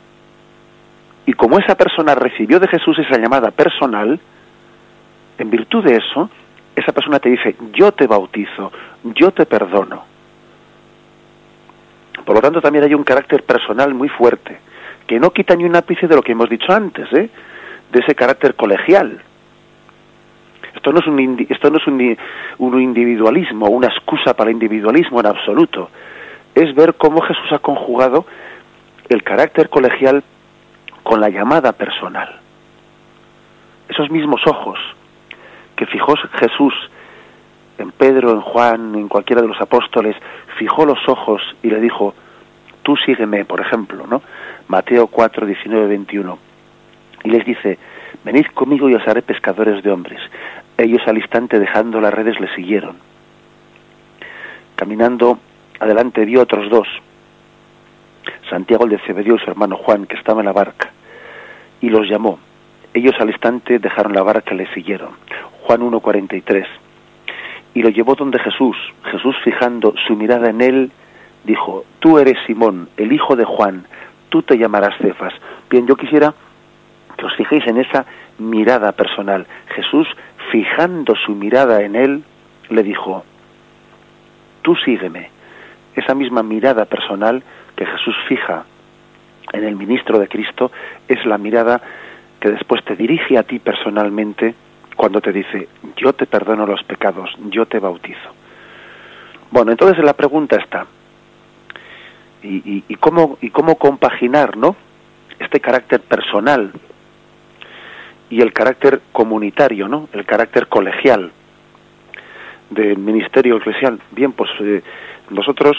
[1.26, 4.20] Y como esa persona recibió de Jesús esa llamada personal,
[5.36, 6.30] en virtud de eso,
[6.76, 8.70] esa persona te dice, yo te bautizo,
[9.02, 10.04] yo te perdono.
[12.24, 14.60] Por lo tanto, también hay un carácter personal muy fuerte,
[15.06, 17.30] que no quita ni un ápice de lo que hemos dicho antes, ¿eh?
[17.92, 19.20] de ese carácter colegial,
[20.74, 22.16] esto no es un, esto no es un,
[22.58, 25.88] un individualismo, una excusa para el individualismo en absoluto.
[26.54, 28.26] Es ver cómo Jesús ha conjugado
[29.08, 30.22] el carácter colegial
[31.02, 32.40] con la llamada personal.
[33.88, 34.78] Esos mismos ojos
[35.76, 36.74] que fijó Jesús
[37.78, 40.16] en Pedro, en Juan, en cualquiera de los apóstoles,
[40.58, 42.14] fijó los ojos y le dijo,
[42.82, 44.22] tú sígueme, por ejemplo, ¿no?
[44.68, 46.38] Mateo 4, 19, 21.
[47.24, 47.78] Y les dice,
[48.24, 50.20] venid conmigo y os haré pescadores de hombres.
[50.76, 52.96] Ellos al instante dejando las redes le siguieron.
[54.76, 55.38] Caminando
[55.78, 56.88] adelante vio otros dos,
[58.50, 60.90] Santiago el de Cebedeo y su hermano Juan, que estaba en la barca,
[61.80, 62.38] y los llamó.
[62.92, 65.10] Ellos al instante dejaron la barca y le siguieron.
[65.62, 66.64] Juan 1.43.
[67.74, 68.76] Y lo llevó donde Jesús.
[69.10, 70.92] Jesús fijando su mirada en él,
[71.44, 73.86] dijo, tú eres Simón, el hijo de Juan,
[74.34, 75.32] tú te llamarás Cefas.
[75.70, 76.34] Bien, yo quisiera
[77.16, 78.04] que os fijéis en esa
[78.38, 79.46] mirada personal.
[79.76, 80.08] Jesús,
[80.50, 82.24] fijando su mirada en él,
[82.68, 83.24] le dijo,
[84.62, 85.30] tú sígueme.
[85.94, 87.44] Esa misma mirada personal
[87.76, 88.64] que Jesús fija
[89.52, 90.72] en el ministro de Cristo
[91.06, 91.80] es la mirada
[92.40, 94.56] que después te dirige a ti personalmente
[94.96, 98.30] cuando te dice, yo te perdono los pecados, yo te bautizo.
[99.52, 100.86] Bueno, entonces la pregunta está,
[102.44, 104.76] ¿y, y, cómo, y cómo compaginar ¿no?
[105.38, 106.72] este carácter personal
[108.30, 110.08] y el carácter comunitario, ¿no?
[110.12, 111.32] el carácter colegial
[112.70, 114.00] del ministerio eclesial?
[114.12, 114.82] Bien, pues eh,
[115.30, 115.76] nosotros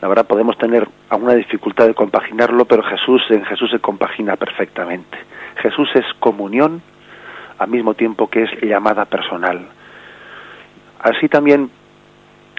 [0.00, 5.18] la verdad podemos tener alguna dificultad de compaginarlo, pero Jesús en Jesús se compagina perfectamente.
[5.56, 6.80] Jesús es comunión
[7.58, 9.66] al mismo tiempo que es llamada personal.
[11.00, 11.70] Así también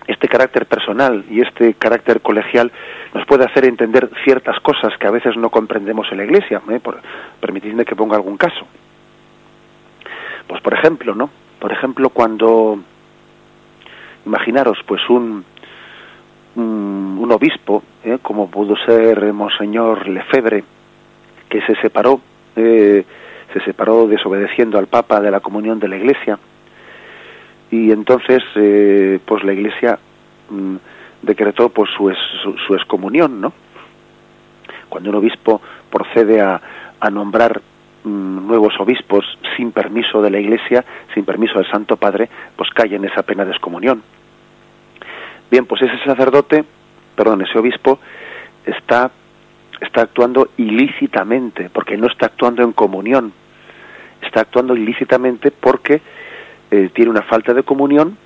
[0.07, 2.71] este carácter personal y este carácter colegial
[3.13, 6.61] nos puede hacer entender ciertas cosas que a veces no comprendemos en la Iglesia.
[6.69, 6.79] ¿eh?
[6.79, 6.99] Por,
[7.39, 8.65] permitidme que ponga algún caso.
[10.47, 11.29] Pues por ejemplo, ¿no?
[11.59, 12.79] Por ejemplo, cuando
[14.25, 15.45] imaginaros, pues un
[16.55, 18.17] un, obispo, ¿eh?
[18.21, 20.63] como pudo ser Monseñor Lefebvre,
[21.47, 22.19] que se separó,
[22.55, 23.05] eh,
[23.53, 26.39] se separó desobedeciendo al Papa de la comunión de la Iglesia,
[27.71, 29.99] y entonces, eh, pues la Iglesia
[30.49, 30.75] mm,
[31.21, 32.11] decretó pues su,
[32.65, 33.53] su, excomunión, ¿no?
[34.89, 36.59] Cuando un obispo procede a,
[36.99, 37.61] a nombrar
[38.03, 42.95] mm, nuevos obispos sin permiso de la Iglesia, sin permiso del Santo Padre, pues cae
[42.95, 44.01] en esa pena de excomunión.
[45.51, 46.63] Bien, pues ese sacerdote,
[47.15, 47.99] perdón, ese obispo
[48.65, 49.11] está
[49.81, 53.31] está actuando ilícitamente, porque no está actuando en comunión.
[54.21, 56.01] Está actuando ilícitamente porque
[56.71, 58.17] eh, tiene una falta de comunión,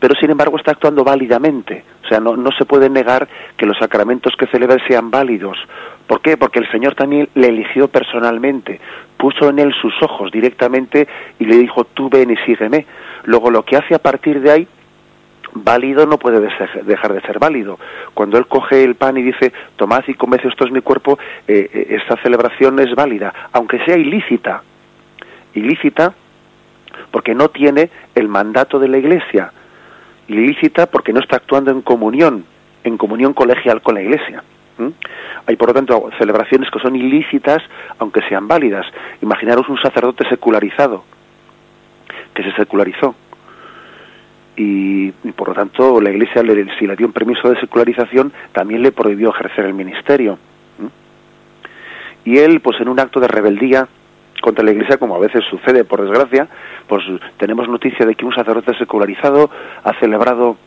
[0.00, 1.84] pero sin embargo está actuando válidamente.
[2.04, 5.56] O sea, no, no se puede negar que los sacramentos que celebra sean válidos.
[6.06, 6.36] ¿Por qué?
[6.36, 8.80] Porque el Señor también le eligió personalmente,
[9.16, 12.84] puso en él sus ojos directamente y le dijo, tú ven y sígueme.
[13.24, 14.68] Luego lo que hace a partir de ahí
[15.54, 16.40] válido no puede
[16.82, 17.78] dejar de ser válido.
[18.12, 21.18] Cuando él coge el pan y dice, tomad y comed, esto es mi cuerpo,
[21.48, 24.62] eh, eh, esta celebración es válida, aunque sea ilícita.
[25.54, 26.12] Ilícita
[27.10, 29.52] porque no tiene el mandato de la Iglesia.
[30.28, 32.44] Ilícita porque no está actuando en comunión,
[32.82, 34.42] en comunión colegial con la Iglesia.
[35.46, 37.62] Hay, por lo tanto, celebraciones que son ilícitas,
[37.98, 38.86] aunque sean válidas.
[39.22, 41.04] Imaginaros un sacerdote secularizado,
[42.34, 43.14] que se secularizó
[44.56, 46.42] y, por lo tanto la Iglesia,
[46.78, 50.38] si le dio un permiso de secularización, también le prohibió ejercer el ministerio.
[52.24, 53.86] Y él, pues en un acto de rebeldía
[54.44, 56.46] contra la Iglesia, como a veces sucede, por desgracia,
[56.86, 57.02] pues
[57.38, 59.48] tenemos noticia de que un sacerdote secularizado
[59.82, 60.58] ha celebrado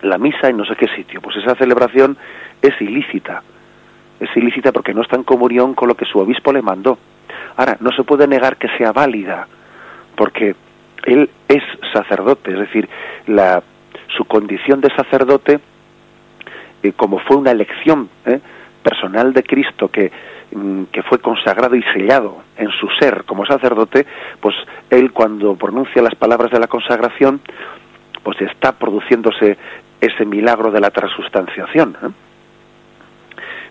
[0.00, 1.20] la misa en no sé qué sitio.
[1.20, 2.16] Pues esa celebración
[2.62, 3.42] es ilícita.
[4.20, 6.96] Es ilícita porque no está en comunión con lo que su obispo le mandó.
[7.58, 9.48] Ahora, no se puede negar que sea válida,
[10.16, 10.56] porque
[11.04, 11.62] él es
[11.92, 12.88] sacerdote, es decir,
[13.26, 13.62] la,
[14.16, 15.60] su condición de sacerdote,
[16.82, 18.40] eh, como fue una elección eh,
[18.82, 20.10] personal de Cristo que,
[20.92, 24.06] que fue consagrado y sellado en su ser como sacerdote,
[24.40, 24.54] pues
[24.90, 27.40] él cuando pronuncia las palabras de la consagración,
[28.22, 29.56] pues está produciéndose
[30.00, 31.96] ese milagro de la transustanciación.
[32.02, 32.08] ¿eh?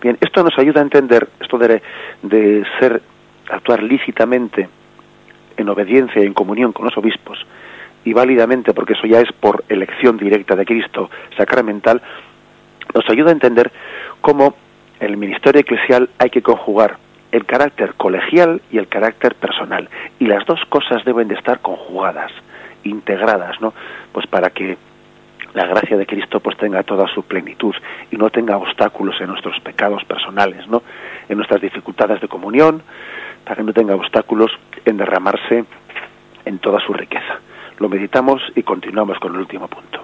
[0.01, 1.81] Bien, esto nos ayuda a entender, esto de,
[2.21, 3.01] de ser,
[3.49, 4.67] actuar lícitamente
[5.55, 7.45] en obediencia y en comunión con los obispos,
[8.03, 12.01] y válidamente, porque eso ya es por elección directa de Cristo sacramental,
[12.93, 13.71] nos ayuda a entender
[14.19, 14.55] cómo
[15.03, 16.95] en el ministerio eclesial hay que conjugar
[17.31, 19.89] el carácter colegial y el carácter personal.
[20.19, 22.31] Y las dos cosas deben de estar conjugadas,
[22.83, 23.73] integradas, ¿no?
[24.13, 24.77] Pues para que
[25.53, 27.75] la gracia de Cristo pues tenga toda su plenitud
[28.11, 30.83] y no tenga obstáculos en nuestros pecados personales, ¿no?
[31.27, 32.81] En nuestras dificultades de comunión,
[33.43, 34.51] para que no tenga obstáculos
[34.85, 35.65] en derramarse
[36.45, 37.39] en toda su riqueza.
[37.79, 40.01] Lo meditamos y continuamos con el último punto.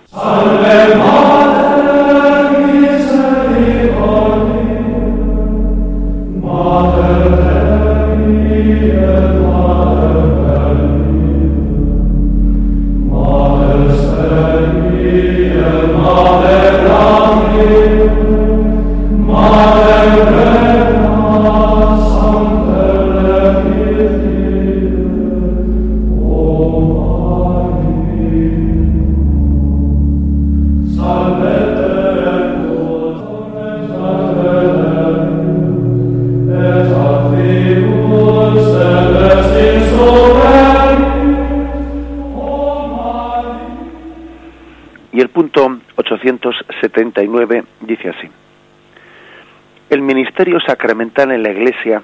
[51.24, 52.02] En la Iglesia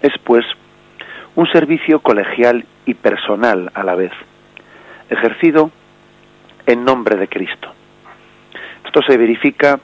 [0.00, 0.44] es, pues,
[1.34, 4.12] un servicio colegial y personal a la vez,
[5.10, 5.70] ejercido
[6.66, 7.72] en nombre de Cristo.
[8.84, 9.80] Esto se verifica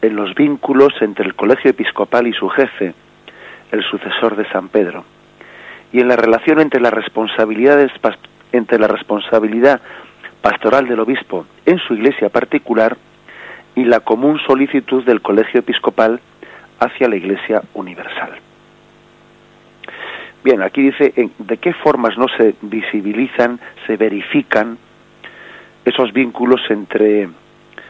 [0.00, 2.94] en los vínculos entre el colegio episcopal y su jefe,
[3.72, 5.04] el sucesor de San Pedro,
[5.92, 7.92] y en la relación entre las responsabilidades
[8.52, 9.80] entre la responsabilidad
[10.40, 12.96] pastoral del obispo en su iglesia particular
[13.74, 16.20] y la común solicitud del colegio episcopal
[16.80, 18.38] hacia la iglesia universal.
[20.44, 24.78] Bien, aquí dice de qué formas no se visibilizan, se verifican
[25.84, 27.28] esos vínculos entre,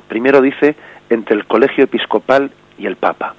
[0.09, 0.75] primero dice,
[1.11, 3.35] entre el colegio episcopal y el Papa.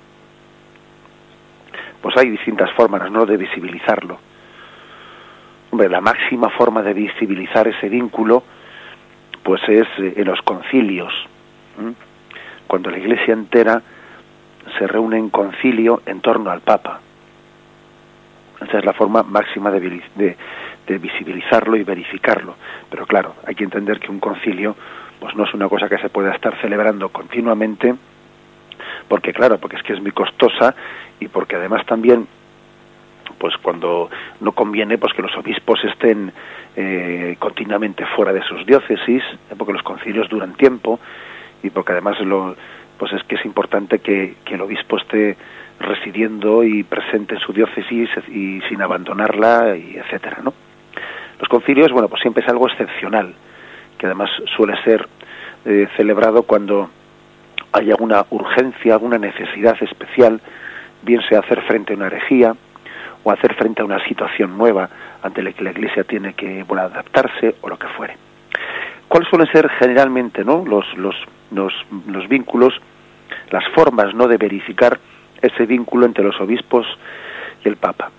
[2.02, 4.20] Pues hay distintas formas, ¿no?, de visibilizarlo.
[5.72, 8.44] Hombre, la máxima forma de visibilizar ese vínculo,
[9.44, 11.14] pues es eh, en los concilios.
[12.68, 13.82] Cuando la Iglesia entera
[14.78, 17.00] se reúne en concilio en torno al Papa.
[18.62, 22.56] Esa es la forma máxima de, de, visibilizarlo y verificarlo.
[22.90, 24.76] Pero claro, hay que entender que un concilio
[25.20, 27.96] pues no es una cosa que se pueda estar celebrando continuamente,
[29.08, 30.76] porque claro, porque es que es muy costosa
[31.20, 32.28] y porque además también
[33.38, 36.32] pues cuando no conviene pues que los obispos estén
[36.76, 41.00] eh, continuamente fuera de sus diócesis eh, porque los concilios duran tiempo
[41.62, 42.56] y porque además lo
[42.98, 45.38] pues es que es importante que, que el obispo esté
[45.80, 50.54] residiendo y presente en su diócesis y sin abandonarla y etcétera no
[51.40, 53.34] los concilios bueno pues siempre es algo excepcional
[53.98, 55.08] que además suele ser
[55.66, 56.90] eh, celebrado cuando
[57.72, 60.42] hay alguna urgencia alguna necesidad especial
[61.04, 62.56] bien sea hacer frente a una herejía
[63.24, 64.90] o hacer frente a una situación nueva
[65.22, 68.16] ante la que la iglesia tiene que adaptarse o lo que fuere.
[69.08, 71.16] Cuáles suelen ser generalmente no los, los,
[71.52, 71.74] los,
[72.08, 72.74] los vínculos
[73.50, 75.00] las formas no de verificar
[75.42, 76.86] ese vínculo entre los obispos
[77.64, 78.12] y el Papa.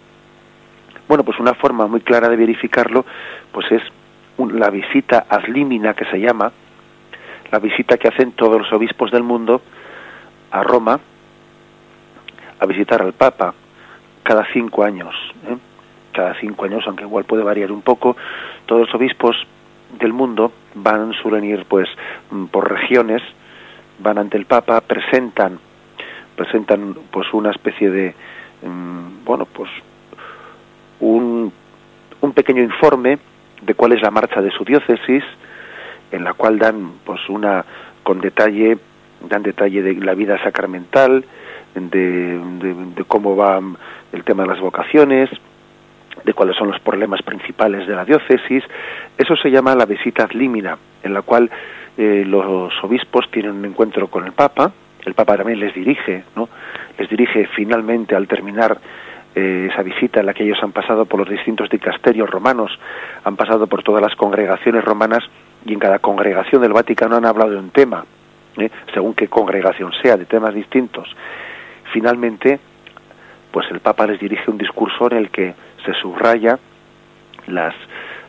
[1.08, 3.04] Bueno, pues una forma muy clara de verificarlo,
[3.52, 3.82] pues es
[4.38, 6.52] la visita ad limina que se llama,
[7.50, 9.62] la visita que hacen todos los obispos del mundo
[10.50, 11.00] a Roma
[12.60, 13.54] a visitar al Papa
[14.22, 15.14] cada cinco años.
[15.48, 15.56] ¿eh?
[16.12, 18.16] Cada cinco años, aunque igual puede variar un poco,
[18.66, 19.36] todos los obispos
[19.98, 21.88] del mundo van, suelen ir pues
[22.50, 23.22] por regiones,
[23.98, 25.58] van ante el Papa, presentan
[26.36, 28.14] presentan pues una especie de
[28.62, 29.70] mm, bueno pues
[31.00, 31.52] un,
[32.20, 33.18] un pequeño informe
[33.62, 35.24] de cuál es la marcha de su diócesis
[36.12, 37.64] en la cual dan pues una
[38.02, 38.78] con detalle
[39.28, 41.24] dan detalle de la vida sacramental
[41.74, 43.60] de, cómo va
[44.12, 45.30] el tema de las vocaciones
[46.24, 48.64] de cuáles son los problemas principales de la diócesis.
[49.16, 51.50] Eso se llama la visita ad limina en la cual
[51.98, 54.72] eh, los obispos tienen un encuentro con el papa
[55.08, 56.48] el Papa también les dirige, ¿no?
[56.98, 58.78] Les dirige finalmente al terminar
[59.34, 62.78] eh, esa visita en la que ellos han pasado por los distintos dicasterios romanos,
[63.24, 65.24] han pasado por todas las congregaciones romanas
[65.64, 68.04] y en cada congregación del Vaticano han hablado de un tema,
[68.58, 68.70] ¿eh?
[68.92, 71.08] según qué congregación sea, de temas distintos.
[71.92, 72.58] Finalmente,
[73.50, 75.54] pues el Papa les dirige un discurso en el que
[75.86, 76.58] se subraya
[77.46, 77.74] las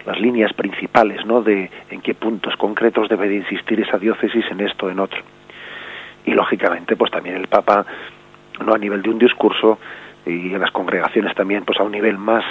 [0.06, 1.42] las líneas principales, ¿no?
[1.42, 5.22] De en qué puntos concretos debe de insistir esa diócesis en esto, en otro
[6.26, 7.86] y lógicamente pues también el Papa
[8.66, 9.80] no a nivel de un discurso
[10.26, 12.44] y en las congregaciones también pues a un nivel más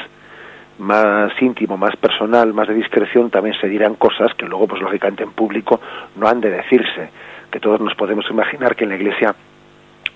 [0.79, 5.25] más íntimo, más personal, más de discreción, también se dirán cosas que luego, pues lógicamente
[5.25, 5.81] en público
[6.15, 7.11] no han de decirse,
[7.51, 9.35] que todos nos podemos imaginar que en la Iglesia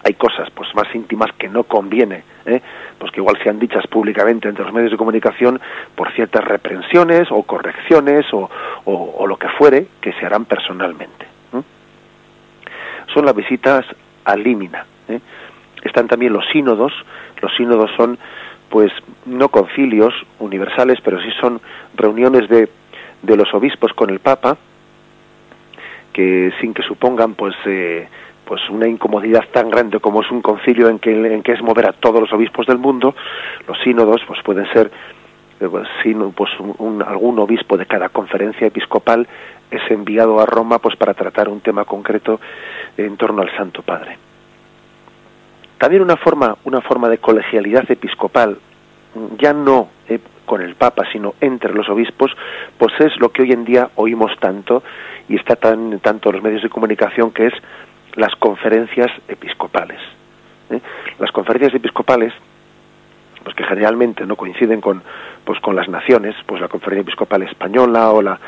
[0.04, 2.60] hay cosas pues más íntimas que no conviene, ¿eh?
[3.02, 5.60] Pues que igual sean dichas públicamente entre los medios de comunicación
[5.96, 8.48] por ciertas reprensiones o correcciones o,
[8.84, 11.32] o lo que fuere que se harán personalmente
[13.12, 13.84] son las visitas
[14.24, 14.86] a límina.
[15.08, 15.20] ¿eh?
[15.84, 16.92] Están también los sínodos.
[17.40, 18.18] Los sínodos son,
[18.68, 18.92] pues,
[19.26, 21.60] no concilios universales, pero sí son
[21.94, 22.68] reuniones de,
[23.22, 24.56] de los obispos con el Papa,
[26.12, 28.08] que sin que supongan, pues, eh,
[28.44, 31.88] pues una incomodidad tan grande como es un concilio en que, en que es mover
[31.88, 33.14] a todos los obispos del mundo,
[33.66, 34.90] los sínodos, pues pueden ser
[35.60, 35.88] eh, pues,
[36.34, 39.28] pues un, algún obispo de cada conferencia episcopal
[39.70, 42.40] es enviado a Roma pues para tratar un tema concreto
[42.96, 44.18] en torno al Santo Padre.
[45.78, 48.58] También una forma, una forma de colegialidad episcopal,
[49.38, 52.30] ya no eh, con el Papa, sino entre los obispos,
[52.78, 54.82] pues es lo que hoy en día oímos tanto
[55.28, 57.54] y está tan tanto en los medios de comunicación que es
[58.14, 60.00] las conferencias episcopales.
[60.70, 60.80] ¿eh?
[61.18, 62.32] Las conferencias episcopales
[63.42, 65.02] pues que generalmente no coinciden con
[65.44, 68.38] pues con las naciones, pues la Conferencia Episcopal española o la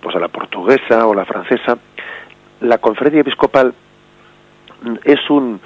[0.00, 1.78] pues a la portuguesa o la francesa,
[2.60, 3.74] la Conferencia Episcopal
[5.04, 5.60] es un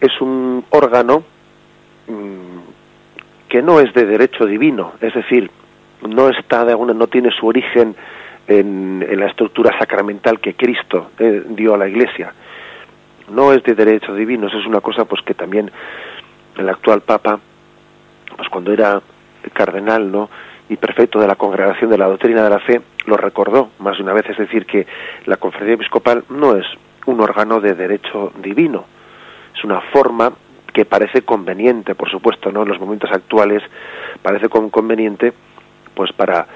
[0.00, 1.22] es un órgano
[2.06, 2.58] mm,
[3.48, 5.50] que no es de derecho divino, es decir,
[6.08, 7.94] no está de alguna, no tiene su origen
[8.46, 12.32] en, la estructura sacramental que Cristo eh, dio a la Iglesia.
[13.30, 15.70] No es de derecho divino, eso es una cosa pues que también
[16.56, 17.38] el actual Papa,
[18.36, 19.00] pues cuando era
[19.52, 20.28] cardenal, ¿no?
[20.70, 24.04] y prefecto de la Congregación de la Doctrina de la Fe, lo recordó más de
[24.04, 24.86] una vez, es decir, que
[25.26, 26.64] la conferencia episcopal no es
[27.06, 28.84] un órgano de derecho divino,
[29.52, 30.32] es una forma
[30.72, 32.62] que parece conveniente, por supuesto, ¿no?
[32.62, 33.64] En los momentos actuales
[34.22, 35.32] parece conveniente,
[35.92, 36.46] pues para,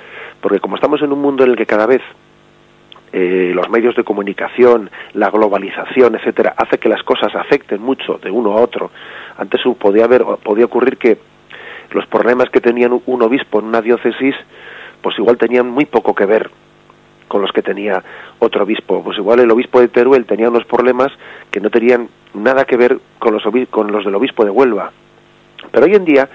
[0.45, 2.03] porque como estamos en un mundo en el que cada vez
[3.15, 8.31] eh, los medios de comunicación, la globalización, etcétera, hace que las cosas afecten mucho de
[8.31, 8.91] uno a otro.
[9.39, 11.17] Antes podía haber, podía ocurrir que
[11.93, 14.35] los problemas que tenían un obispo en una diócesis,
[15.01, 16.51] pues igual tenían muy poco que ver
[17.27, 18.05] con los que tenía
[18.39, 19.03] otro obispo.
[19.03, 21.11] Pues igual el obispo de Teruel tenía unos problemas
[21.51, 24.93] que no tenían nada que ver con los, con los del obispo de Huelva.
[25.73, 26.29] Pero hoy en día,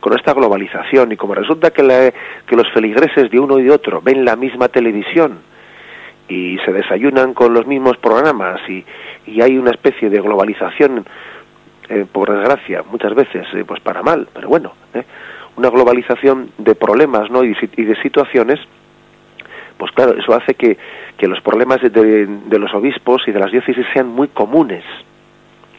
[0.00, 2.12] con esta globalización y como resulta que,
[2.46, 5.40] que los feligreses de uno y de otro ven la misma televisión
[6.28, 8.84] y se desayunan con los mismos programas y,
[9.26, 11.04] y hay una especie de globalización
[11.88, 15.04] eh, por desgracia, muchas veces, eh, pues para mal, pero bueno, eh,
[15.56, 17.44] una globalización de problemas ¿no?
[17.44, 18.58] y, de situaciones,
[19.78, 20.76] pues claro, eso hace que,
[21.16, 24.82] que los problemas de, los obispos y de las diócesis sean muy comunes.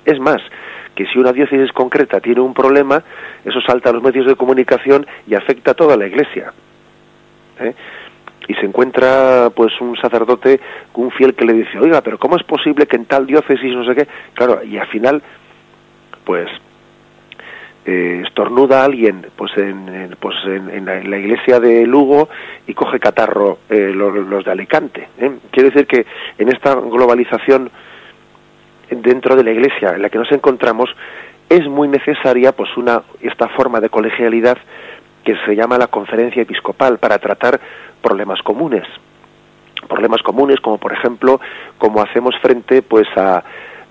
[0.08, 0.42] Es más,
[0.96, 3.04] que si una diócesis concreta tiene un problema,
[3.44, 6.54] eso salta a los medios de comunicación y afecta a toda la iglesia.
[8.48, 10.62] Y se encuentra pues un sacerdote,
[10.94, 13.84] un fiel que le dice, oiga, pero ¿cómo es posible que en tal diócesis no
[13.84, 14.08] sé qué?
[14.34, 15.22] Claro, y al final
[16.24, 16.50] pues
[17.86, 22.30] eh, estornuda a alguien pues en, pues en, la, iglesia de Lugo
[22.66, 25.10] y coge catarro eh, los, de Alicante.
[25.20, 25.32] ¿eh?
[25.52, 26.06] Quiere decir que
[26.38, 27.70] en esta globalización
[28.90, 30.90] dentro de la iglesia en la que nos encontramos
[31.50, 34.58] es muy necesaria pues una esta forma de colegialidad
[35.24, 37.60] que se llama la conferencia episcopal para tratar
[38.02, 38.84] problemas comunes.
[39.88, 41.40] Problemas comunes como por ejemplo
[41.78, 43.44] cómo hacemos frente pues a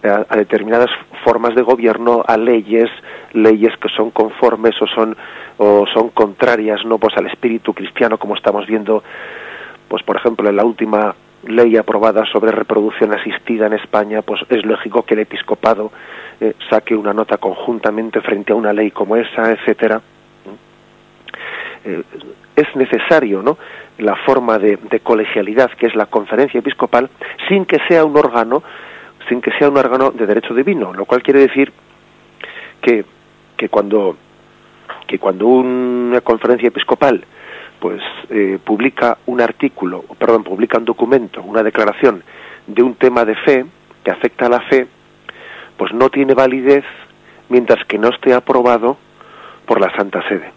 [0.05, 0.91] a, determinadas
[1.25, 2.91] formas de gobierno, a leyes,
[3.33, 5.17] leyes que son conformes o son
[5.59, 9.03] o son contrarias no pues al espíritu cristiano como estamos viendo
[9.89, 11.15] pues por ejemplo en la última
[11.45, 15.93] ley aprobada sobre reproducción asistida en España pues es lógico que el episcopado
[16.41, 20.01] eh, saque una nota conjuntamente frente a una ley como esa etcétera.
[21.85, 22.03] Eh,
[22.57, 23.59] es necesario no
[23.99, 27.09] la forma de, de colegialidad que es la conferencia episcopal
[27.49, 28.63] sin que sea un órgano
[29.29, 31.73] sin que sea un órgano de derecho divino, lo cual quiere decir
[32.81, 33.05] que,
[33.57, 34.17] que cuando
[35.07, 37.25] que cuando una conferencia episcopal
[37.81, 38.01] pues
[38.31, 42.23] eh, publica un artículo, perdón, publica un documento, una declaración
[42.67, 43.67] de un tema de fe
[44.03, 44.87] que afecta a la fe,
[45.77, 46.85] pues no tiene validez
[47.49, 48.97] mientras que no esté aprobado
[49.67, 50.51] por la Santa Sede.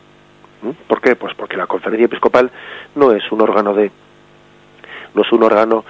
[0.61, 0.69] ¿Mm?
[0.87, 1.15] ¿Por qué?
[1.15, 2.51] Pues porque la conferencia episcopal
[2.95, 3.91] no es un órgano de
[5.13, 5.83] no es un órgano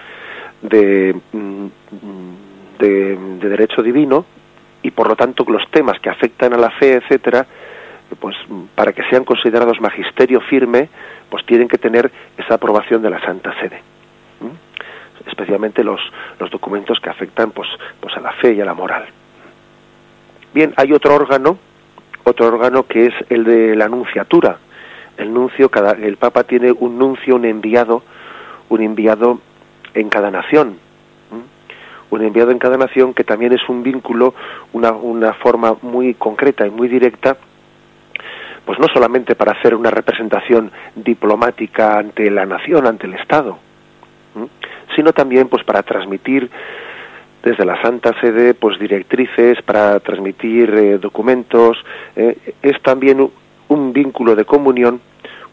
[0.61, 1.67] de mm,
[2.79, 4.25] de, derecho divino
[4.81, 7.45] y por lo tanto los temas que afectan a la fe, etcétera,
[8.19, 8.35] pues
[8.75, 10.89] para que sean considerados magisterio firme,
[11.29, 13.81] pues tienen que tener esa aprobación de la Santa Sede.
[15.27, 15.99] especialmente los,
[16.39, 17.69] los documentos que afectan pues,
[17.99, 19.05] pues a la fe y a la moral.
[20.53, 21.57] Bien, hay otro órgano,
[22.23, 24.57] otro órgano que es el de la nunciatura.
[25.17, 28.03] El nuncio, cada, el Papa tiene un nuncio, un enviado,
[28.69, 29.39] un enviado
[29.93, 30.77] en cada nación
[32.11, 34.33] un enviado en cada nación que también es un vínculo,
[34.73, 37.37] una, una forma muy concreta y muy directa
[38.69, 43.57] pues no solamente para hacer una representación diplomática ante la nación, ante el Estado,
[44.95, 46.47] sino también pues para transmitir
[47.41, 51.83] desde la Santa Sede pues directrices, para transmitir eh, documentos,
[52.15, 53.27] eh, es también
[53.69, 55.01] un, vínculo de comunión,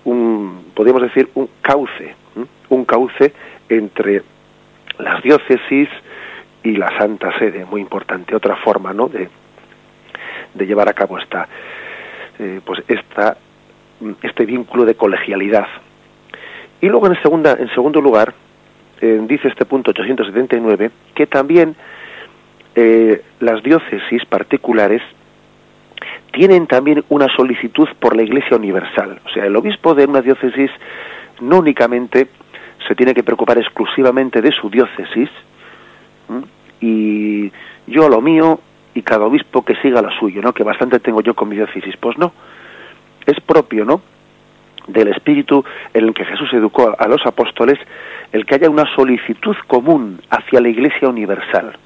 [0.04, 2.14] un podríamos decir un cauce,
[2.68, 3.32] un cauce
[3.70, 4.24] entre
[4.98, 5.88] las diócesis,
[6.64, 9.08] y la Santa Sede, muy importante, otra forma ¿no?
[9.08, 9.30] de,
[10.52, 11.48] de llevar a cabo esta,
[12.39, 13.37] eh, pues esta,
[14.22, 15.66] este vínculo de colegialidad.
[16.80, 18.34] Y luego en, segunda, en segundo lugar,
[19.01, 21.74] eh, dice este punto 879, que también
[22.74, 25.03] eh, las diócesis particulares
[26.32, 29.20] tienen también una solicitud por la Iglesia Universal.
[29.24, 30.70] O sea, el obispo de una diócesis
[31.41, 32.28] no únicamente
[32.87, 35.30] se tiene que preocupar exclusivamente de su diócesis,
[36.80, 37.51] y
[37.87, 38.61] yo lo mío
[38.97, 40.55] y cada obispo que siga lo suyo, ¿no?
[40.55, 41.94] Que bastante tengo yo con mi diócesis.
[41.99, 42.32] Pues no,
[43.26, 44.01] es propio, ¿no?
[44.86, 47.78] Del espíritu en el que Jesús educó a los apóstoles,
[48.32, 51.76] el que haya una solicitud común hacia la Iglesia universal.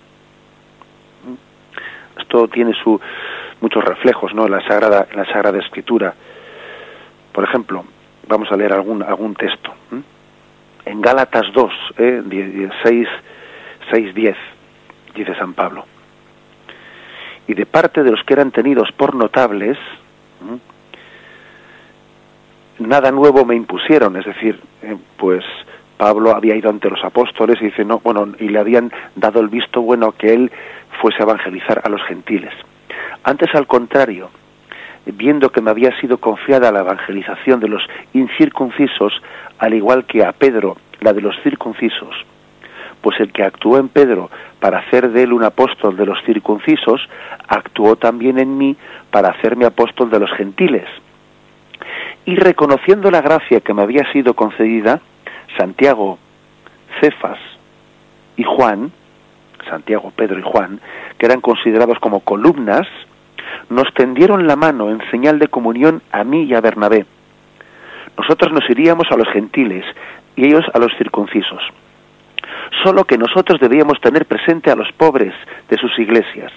[2.16, 3.00] Esto tiene su,
[3.60, 4.46] muchos reflejos, ¿no?
[4.46, 6.14] En la Sagrada, en la Sagrada Escritura.
[7.32, 7.84] Por ejemplo,
[8.28, 9.74] vamos a leer algún, algún texto.
[10.84, 13.08] En Gálatas 2, eh, 6,
[13.90, 14.36] 6, 10,
[15.16, 15.86] dice San Pablo.
[17.50, 19.76] Y de parte de los que eran tenidos por notables,
[22.78, 25.42] nada nuevo me impusieron, es decir, eh, pues
[25.96, 29.48] Pablo había ido ante los apóstoles y dice, no, bueno, y le habían dado el
[29.48, 30.52] visto bueno que él
[31.02, 32.54] fuese a evangelizar a los gentiles.
[33.24, 34.30] Antes, al contrario,
[35.06, 37.82] viendo que me había sido confiada la evangelización de los
[38.12, 39.12] incircuncisos,
[39.58, 42.14] al igual que a Pedro la de los circuncisos,
[43.00, 44.30] pues el que actuó en Pedro
[44.60, 47.00] para hacer de él un apóstol de los circuncisos,
[47.48, 48.76] actuó también en mí
[49.10, 50.86] para hacerme apóstol de los gentiles.
[52.26, 55.00] Y reconociendo la gracia que me había sido concedida,
[55.56, 56.18] Santiago,
[57.00, 57.38] Cefas
[58.36, 58.92] y Juan,
[59.68, 60.80] Santiago, Pedro y Juan,
[61.18, 62.86] que eran considerados como columnas,
[63.68, 67.06] nos tendieron la mano en señal de comunión a mí y a Bernabé.
[68.18, 69.84] Nosotros nos iríamos a los gentiles
[70.36, 71.62] y ellos a los circuncisos.
[72.82, 75.34] Solo que nosotros debíamos tener presente a los pobres
[75.68, 76.52] de sus iglesias,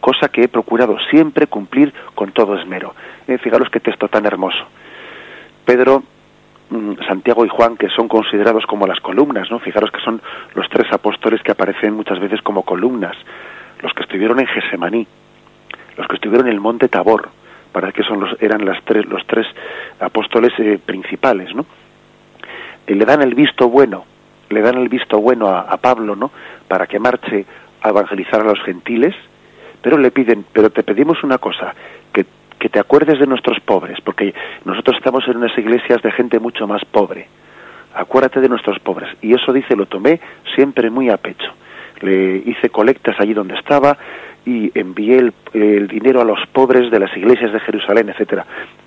[0.00, 2.94] cosa que he procurado siempre cumplir con todo esmero.
[3.26, 4.64] Eh, fijaros qué texto tan hermoso.
[5.64, 6.02] Pedro,
[6.70, 9.58] mm, Santiago y Juan, que son considerados como las columnas, ¿no?
[9.60, 10.20] Fijaros que son
[10.54, 13.16] los tres apóstoles que aparecen muchas veces como columnas,
[13.80, 15.06] los que estuvieron en Gesemaní,
[15.96, 17.30] los que estuvieron en el monte Tabor,
[17.72, 19.46] para que son los, eran las tres, los tres
[20.00, 21.66] apóstoles eh, principales, ¿no?
[22.86, 24.04] Y le dan el visto bueno,
[24.54, 26.30] le dan el visto bueno a, Pablo, ¿no?
[26.68, 27.44] Para que marche
[27.82, 29.14] a evangelizar a los gentiles,
[29.82, 31.74] pero le piden, pero te pedimos una cosa,
[32.12, 32.24] que,
[32.58, 34.34] que te acuerdes de nuestros pobres, porque
[34.64, 37.28] nosotros estamos en unas iglesias de gente mucho más pobre.
[37.94, 39.10] Acuérdate de nuestros pobres.
[39.20, 40.20] Y eso dice, lo tomé
[40.54, 41.52] siempre muy a pecho.
[42.00, 43.96] Le hice colectas allí donde estaba,
[44.46, 48.44] y envié el, dinero a los pobres de las iglesias de Jerusalén, etcétera.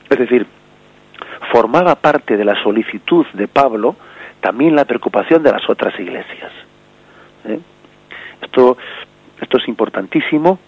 [0.09, 0.45] Es decir,
[1.51, 3.95] formaba parte de la solicitud de Pablo
[4.41, 6.51] también la preocupación de las otras iglesias.
[7.45, 7.59] ¿eh?
[8.41, 8.77] Esto,
[9.41, 10.59] esto es importantísimo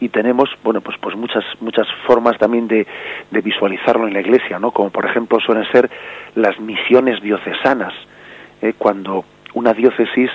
[0.00, 2.86] y tenemos, bueno, pues, pues muchas, muchas formas también de,
[3.30, 4.70] de visualizarlo en la iglesia, ¿no?
[4.70, 5.90] Como por ejemplo suelen ser
[6.34, 7.94] las misiones diocesanas,
[8.62, 8.74] ¿eh?
[8.78, 10.30] cuando una diócesis,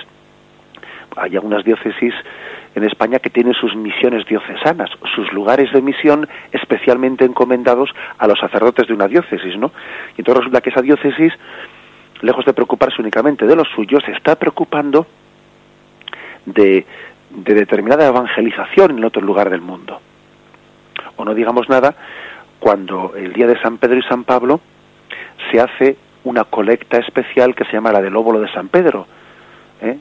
[1.16, 2.12] hay algunas diócesis
[2.74, 8.38] en España que tienen sus misiones diocesanas, sus lugares de misión especialmente encomendados a los
[8.38, 9.70] sacerdotes de una diócesis, ¿no?
[10.16, 11.32] Y entonces resulta que esa diócesis,
[12.24, 15.06] lejos de preocuparse únicamente de los suyos, se está preocupando
[16.46, 16.86] de,
[17.30, 20.00] de determinada evangelización en otro lugar del mundo.
[21.16, 21.94] O no digamos nada
[22.58, 24.60] cuando el día de San Pedro y San Pablo
[25.50, 29.06] se hace una colecta especial que se llama la del óvulo de San Pedro,
[29.82, 29.98] ¿eh?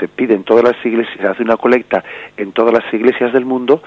[0.00, 2.02] se pide en todas las iglesias, se hace una colecta
[2.36, 3.82] en todas las iglesias del mundo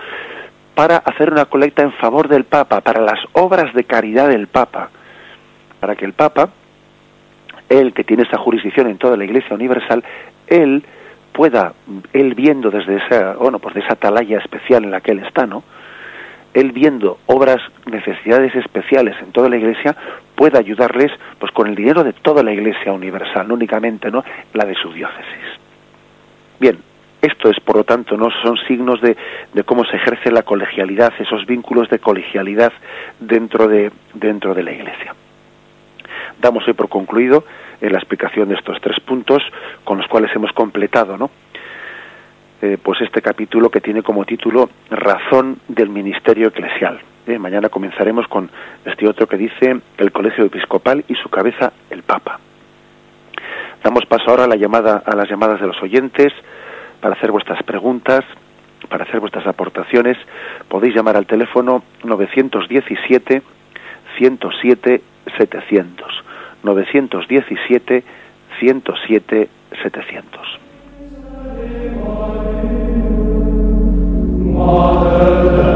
[0.75, 4.89] para hacer una colecta en favor del Papa, para las obras de caridad del Papa,
[5.79, 6.49] para que el Papa,
[7.71, 10.03] él que tiene esa jurisdicción en toda la Iglesia universal,
[10.47, 10.83] él
[11.31, 11.73] pueda,
[12.11, 15.45] él viendo desde esa, bueno, pues de esa atalaya especial en la que él está,
[15.45, 15.63] ¿no?
[16.53, 19.95] Él viendo obras, necesidades especiales en toda la Iglesia,
[20.35, 24.65] pueda ayudarles pues con el dinero de toda la Iglesia universal, no únicamente no la
[24.65, 25.45] de su diócesis.
[26.59, 26.77] Bien,
[27.21, 29.15] esto es, por lo tanto, no son signos de,
[29.53, 32.73] de, cómo se ejerce la colegialidad, esos vínculos de colegialidad
[33.19, 35.15] dentro de, dentro de la Iglesia.
[36.41, 37.43] Damos hoy por concluido
[37.79, 39.43] eh, la explicación de estos tres puntos
[39.83, 41.29] con los cuales hemos completado, ¿no?
[42.63, 46.99] Eh, pues este capítulo que tiene como título Razón del Ministerio Eclesial.
[47.27, 48.49] Eh, mañana comenzaremos con
[48.85, 52.39] este otro que dice el Colegio Episcopal y su cabeza el Papa.
[53.83, 56.33] Damos paso ahora a, la llamada, a las llamadas de los oyentes
[57.01, 58.21] para hacer vuestras preguntas,
[58.89, 60.17] para hacer vuestras aportaciones.
[60.67, 63.43] Podéis llamar al teléfono 917
[64.17, 65.01] 107
[65.37, 66.20] 700.
[66.63, 68.03] 917
[68.61, 69.49] 107
[69.83, 70.59] 700.
[74.53, 75.70] Mother.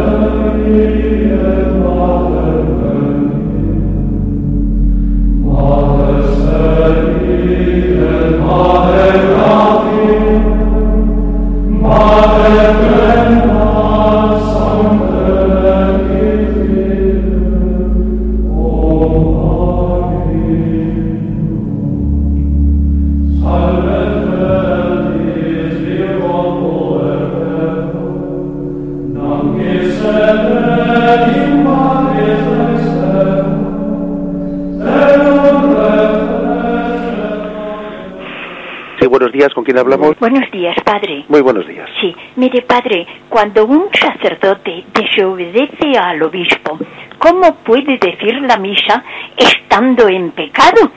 [39.31, 40.17] Días, ¿con quién hablamos?
[40.19, 41.25] Buenos días, padre.
[41.29, 41.89] Muy buenos días.
[42.01, 46.77] Sí, mire, padre, cuando un sacerdote desobedece al obispo,
[47.17, 49.03] ¿cómo puede decir la misa
[49.37, 50.91] estando en pecado?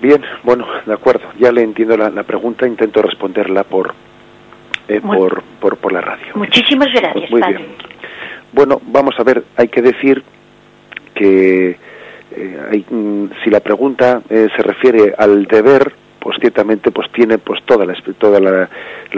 [0.00, 1.28] Bien, bueno, de acuerdo.
[1.38, 3.94] Ya le entiendo la, pregunta, intento responderla por,
[4.88, 6.32] eh, por, por, por, la radio.
[6.34, 7.66] Muchísimas gracias, Muy Bien.
[8.52, 10.22] Bueno, vamos a ver, hay que decir
[11.14, 11.76] que
[12.36, 17.62] eh, mm, si la pregunta eh, se refiere al deber, pues ciertamente pues tiene pues
[17.64, 18.68] toda la toda la,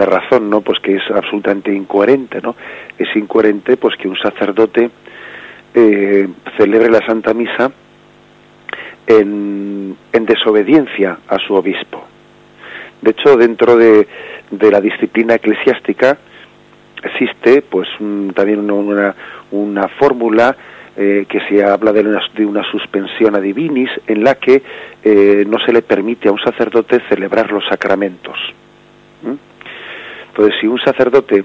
[0.07, 0.61] razón, ¿no?
[0.63, 2.57] Pues que es absolutamente incoherente, ¿no?
[2.99, 4.91] Es incoherente pues que un sacerdote
[6.57, 7.73] celebre la Santa Misa
[9.07, 12.03] en, desobediencia a su obispo.
[13.03, 14.07] De hecho, dentro de,
[14.51, 16.17] la disciplina eclesiástica
[17.03, 17.89] existe pues
[18.35, 19.15] también una,
[19.51, 20.57] una, fórmula
[20.97, 24.63] eh, que se habla de una, de una suspensión a divinis en la que
[25.03, 28.39] eh, no se le permite a un sacerdote celebrar los sacramentos.
[30.29, 31.45] Entonces, si un sacerdote,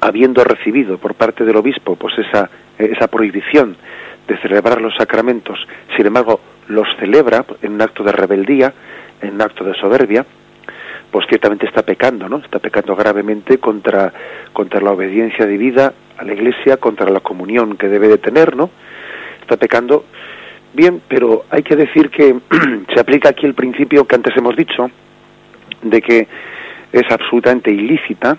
[0.00, 3.76] habiendo recibido por parte del obispo pues esa, esa prohibición
[4.26, 5.58] de celebrar los sacramentos,
[5.96, 8.72] sin embargo los celebra en un acto de rebeldía,
[9.20, 10.24] en un acto de soberbia,
[11.10, 12.38] pues ciertamente está pecando, ¿no?
[12.38, 14.12] Está pecando gravemente contra,
[14.52, 18.70] contra la obediencia debida a la Iglesia, contra la comunión que debe de tener, ¿no?
[19.40, 20.04] Está pecando
[20.72, 22.36] bien, pero hay que decir que
[22.94, 24.90] se aplica aquí el principio que antes hemos dicho,
[25.82, 26.28] de que
[26.92, 28.36] es absolutamente ilícita,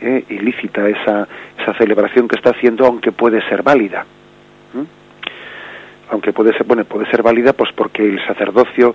[0.00, 0.24] ¿eh?
[0.28, 1.26] ilícita esa,
[1.60, 4.04] esa celebración que está haciendo, aunque puede ser válida
[6.10, 8.94] aunque puede ser bueno puede ser válida pues porque el sacerdocio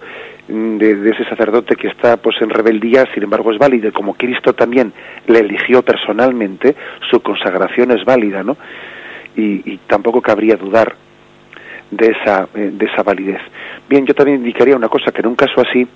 [0.50, 4.54] mm, de, ese sacerdote que está pues en rebeldía sin embargo es válido como Cristo
[4.54, 4.92] también
[5.28, 6.76] le eligió personalmente
[7.10, 8.58] su consagración es válida no
[9.36, 10.96] y, tampoco cabría dudar
[11.92, 13.40] de esa eh, de esa validez.
[13.88, 15.88] Bien yo también indicaría una cosa que en un caso así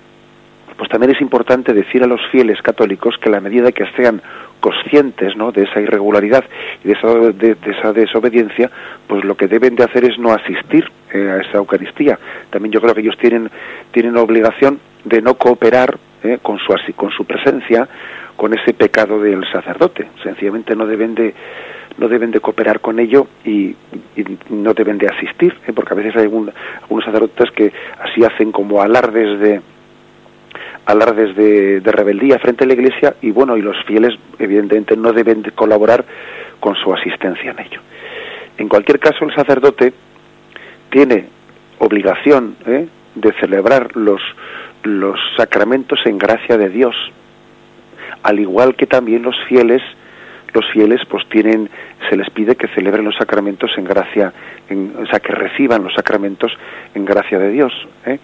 [0.76, 4.20] pues también es importante decir a los fieles católicos que a la medida que sean
[4.60, 5.52] conscientes ¿no?
[5.52, 6.44] de esa irregularidad
[6.82, 8.70] y de esa, de, esa desobediencia,
[9.06, 12.18] pues lo que deben de hacer es no asistir eh, a esa Eucaristía.
[12.50, 13.50] También yo creo que ellos tienen,
[13.92, 17.86] tienen obligación de no cooperar eh, con, su, con su presencia
[18.36, 20.08] con ese pecado del sacerdote.
[20.22, 21.34] Sencillamente no deben de
[21.96, 23.76] no deben de cooperar con ello y,
[24.50, 25.72] no deben de asistir, ¿eh?
[25.72, 26.54] porque a veces hay algunos
[27.04, 29.60] sacerdotes que así hacen como alardes de,
[30.86, 35.12] alardes de, de, rebeldía frente a la Iglesia y bueno, y los fieles evidentemente no
[35.12, 36.04] deben de colaborar
[36.60, 37.80] con su asistencia en ello.
[38.58, 39.92] En cualquier caso, el sacerdote
[40.90, 41.26] tiene
[41.78, 42.86] obligación ¿eh?
[43.14, 44.20] de celebrar los,
[44.82, 46.94] los sacramentos en gracia de Dios,
[48.22, 49.82] al igual que también los fieles,
[50.52, 51.68] los fieles pues tienen,
[52.08, 54.32] se les pide que celebren los sacramentos en gracia,
[54.68, 56.52] en, o sea, que reciban los sacramentos
[56.94, 57.72] en gracia de Dios.
[58.06, 58.18] ¿eh?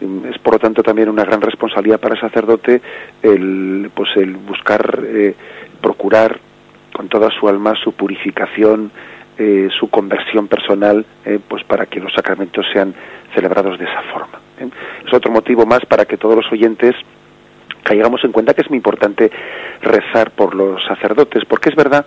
[0.00, 2.82] Es por lo tanto también una gran responsabilidad para el sacerdote
[3.22, 5.34] el pues el buscar eh,
[5.80, 6.38] procurar
[6.92, 8.90] con toda su alma su purificación
[9.38, 12.94] eh, su conversión personal eh, pues para que los sacramentos sean
[13.34, 16.94] celebrados de esa forma es otro motivo más para que todos los oyentes
[17.82, 19.30] caigamos en cuenta que es muy importante
[19.80, 22.06] rezar por los sacerdotes porque es verdad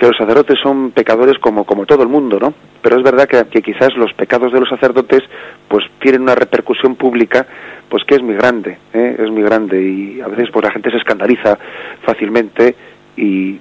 [0.00, 2.54] que los sacerdotes son pecadores como, como todo el mundo, ¿no?
[2.80, 5.20] Pero es verdad que, quizás los pecados de los sacerdotes
[5.68, 7.46] pues tienen una repercusión pública
[7.86, 9.16] pues que es muy grande, ¿eh?
[9.18, 11.58] es muy grande y a veces pues la gente se escandaliza
[12.02, 12.74] fácilmente
[13.14, 13.58] y,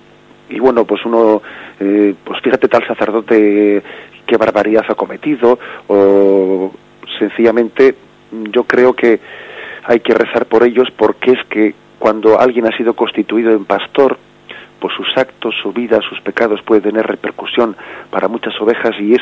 [0.50, 1.42] y bueno pues uno
[1.78, 3.84] eh, pues fíjate tal sacerdote
[4.26, 6.72] qué barbaridad ha cometido o
[7.20, 7.96] sencillamente
[8.32, 9.20] yo creo que
[9.84, 14.18] hay que rezar por ellos porque es que cuando alguien ha sido constituido en pastor
[14.80, 17.76] pues sus actos, su vida, sus pecados puede tener repercusión
[18.10, 19.22] para muchas ovejas y es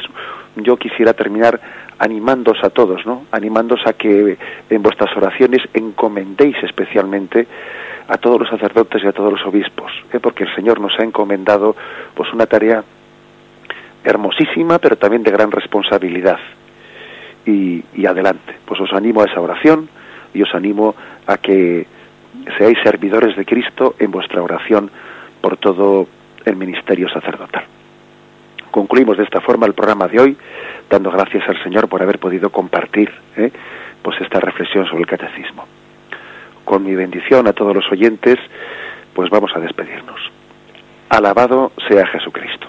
[0.55, 1.60] yo quisiera terminar
[1.99, 3.26] animándos a todos, ¿no?
[3.32, 4.38] Animándos a que
[4.70, 7.47] en vuestras oraciones encomendéis especialmente
[8.08, 10.20] a todos los sacerdotes y a todos los obispos, ¿eh?
[10.20, 11.76] porque el Señor nos ha encomendado
[12.14, 12.84] pues una tarea
[14.03, 16.39] hermosísima, pero también de gran responsabilidad.
[17.45, 19.89] Y, y adelante, pues os animo a esa oración
[20.34, 20.95] y os animo
[21.26, 21.86] a que
[22.58, 24.91] seáis servidores de Cristo en vuestra oración
[25.48, 26.10] por todo
[26.43, 27.64] el ministerio sacerdotal.
[28.70, 30.38] Concluimos de esta forma el programa de hoy,
[30.89, 33.50] dando gracias al Señor por haber podido compartir ¿eh?
[34.02, 35.66] pues esta reflexión sobre el catecismo.
[36.66, 38.36] Con mi bendición a todos los oyentes,
[39.14, 40.20] pues vamos a despedirnos.
[41.08, 42.68] Alabado sea Jesucristo.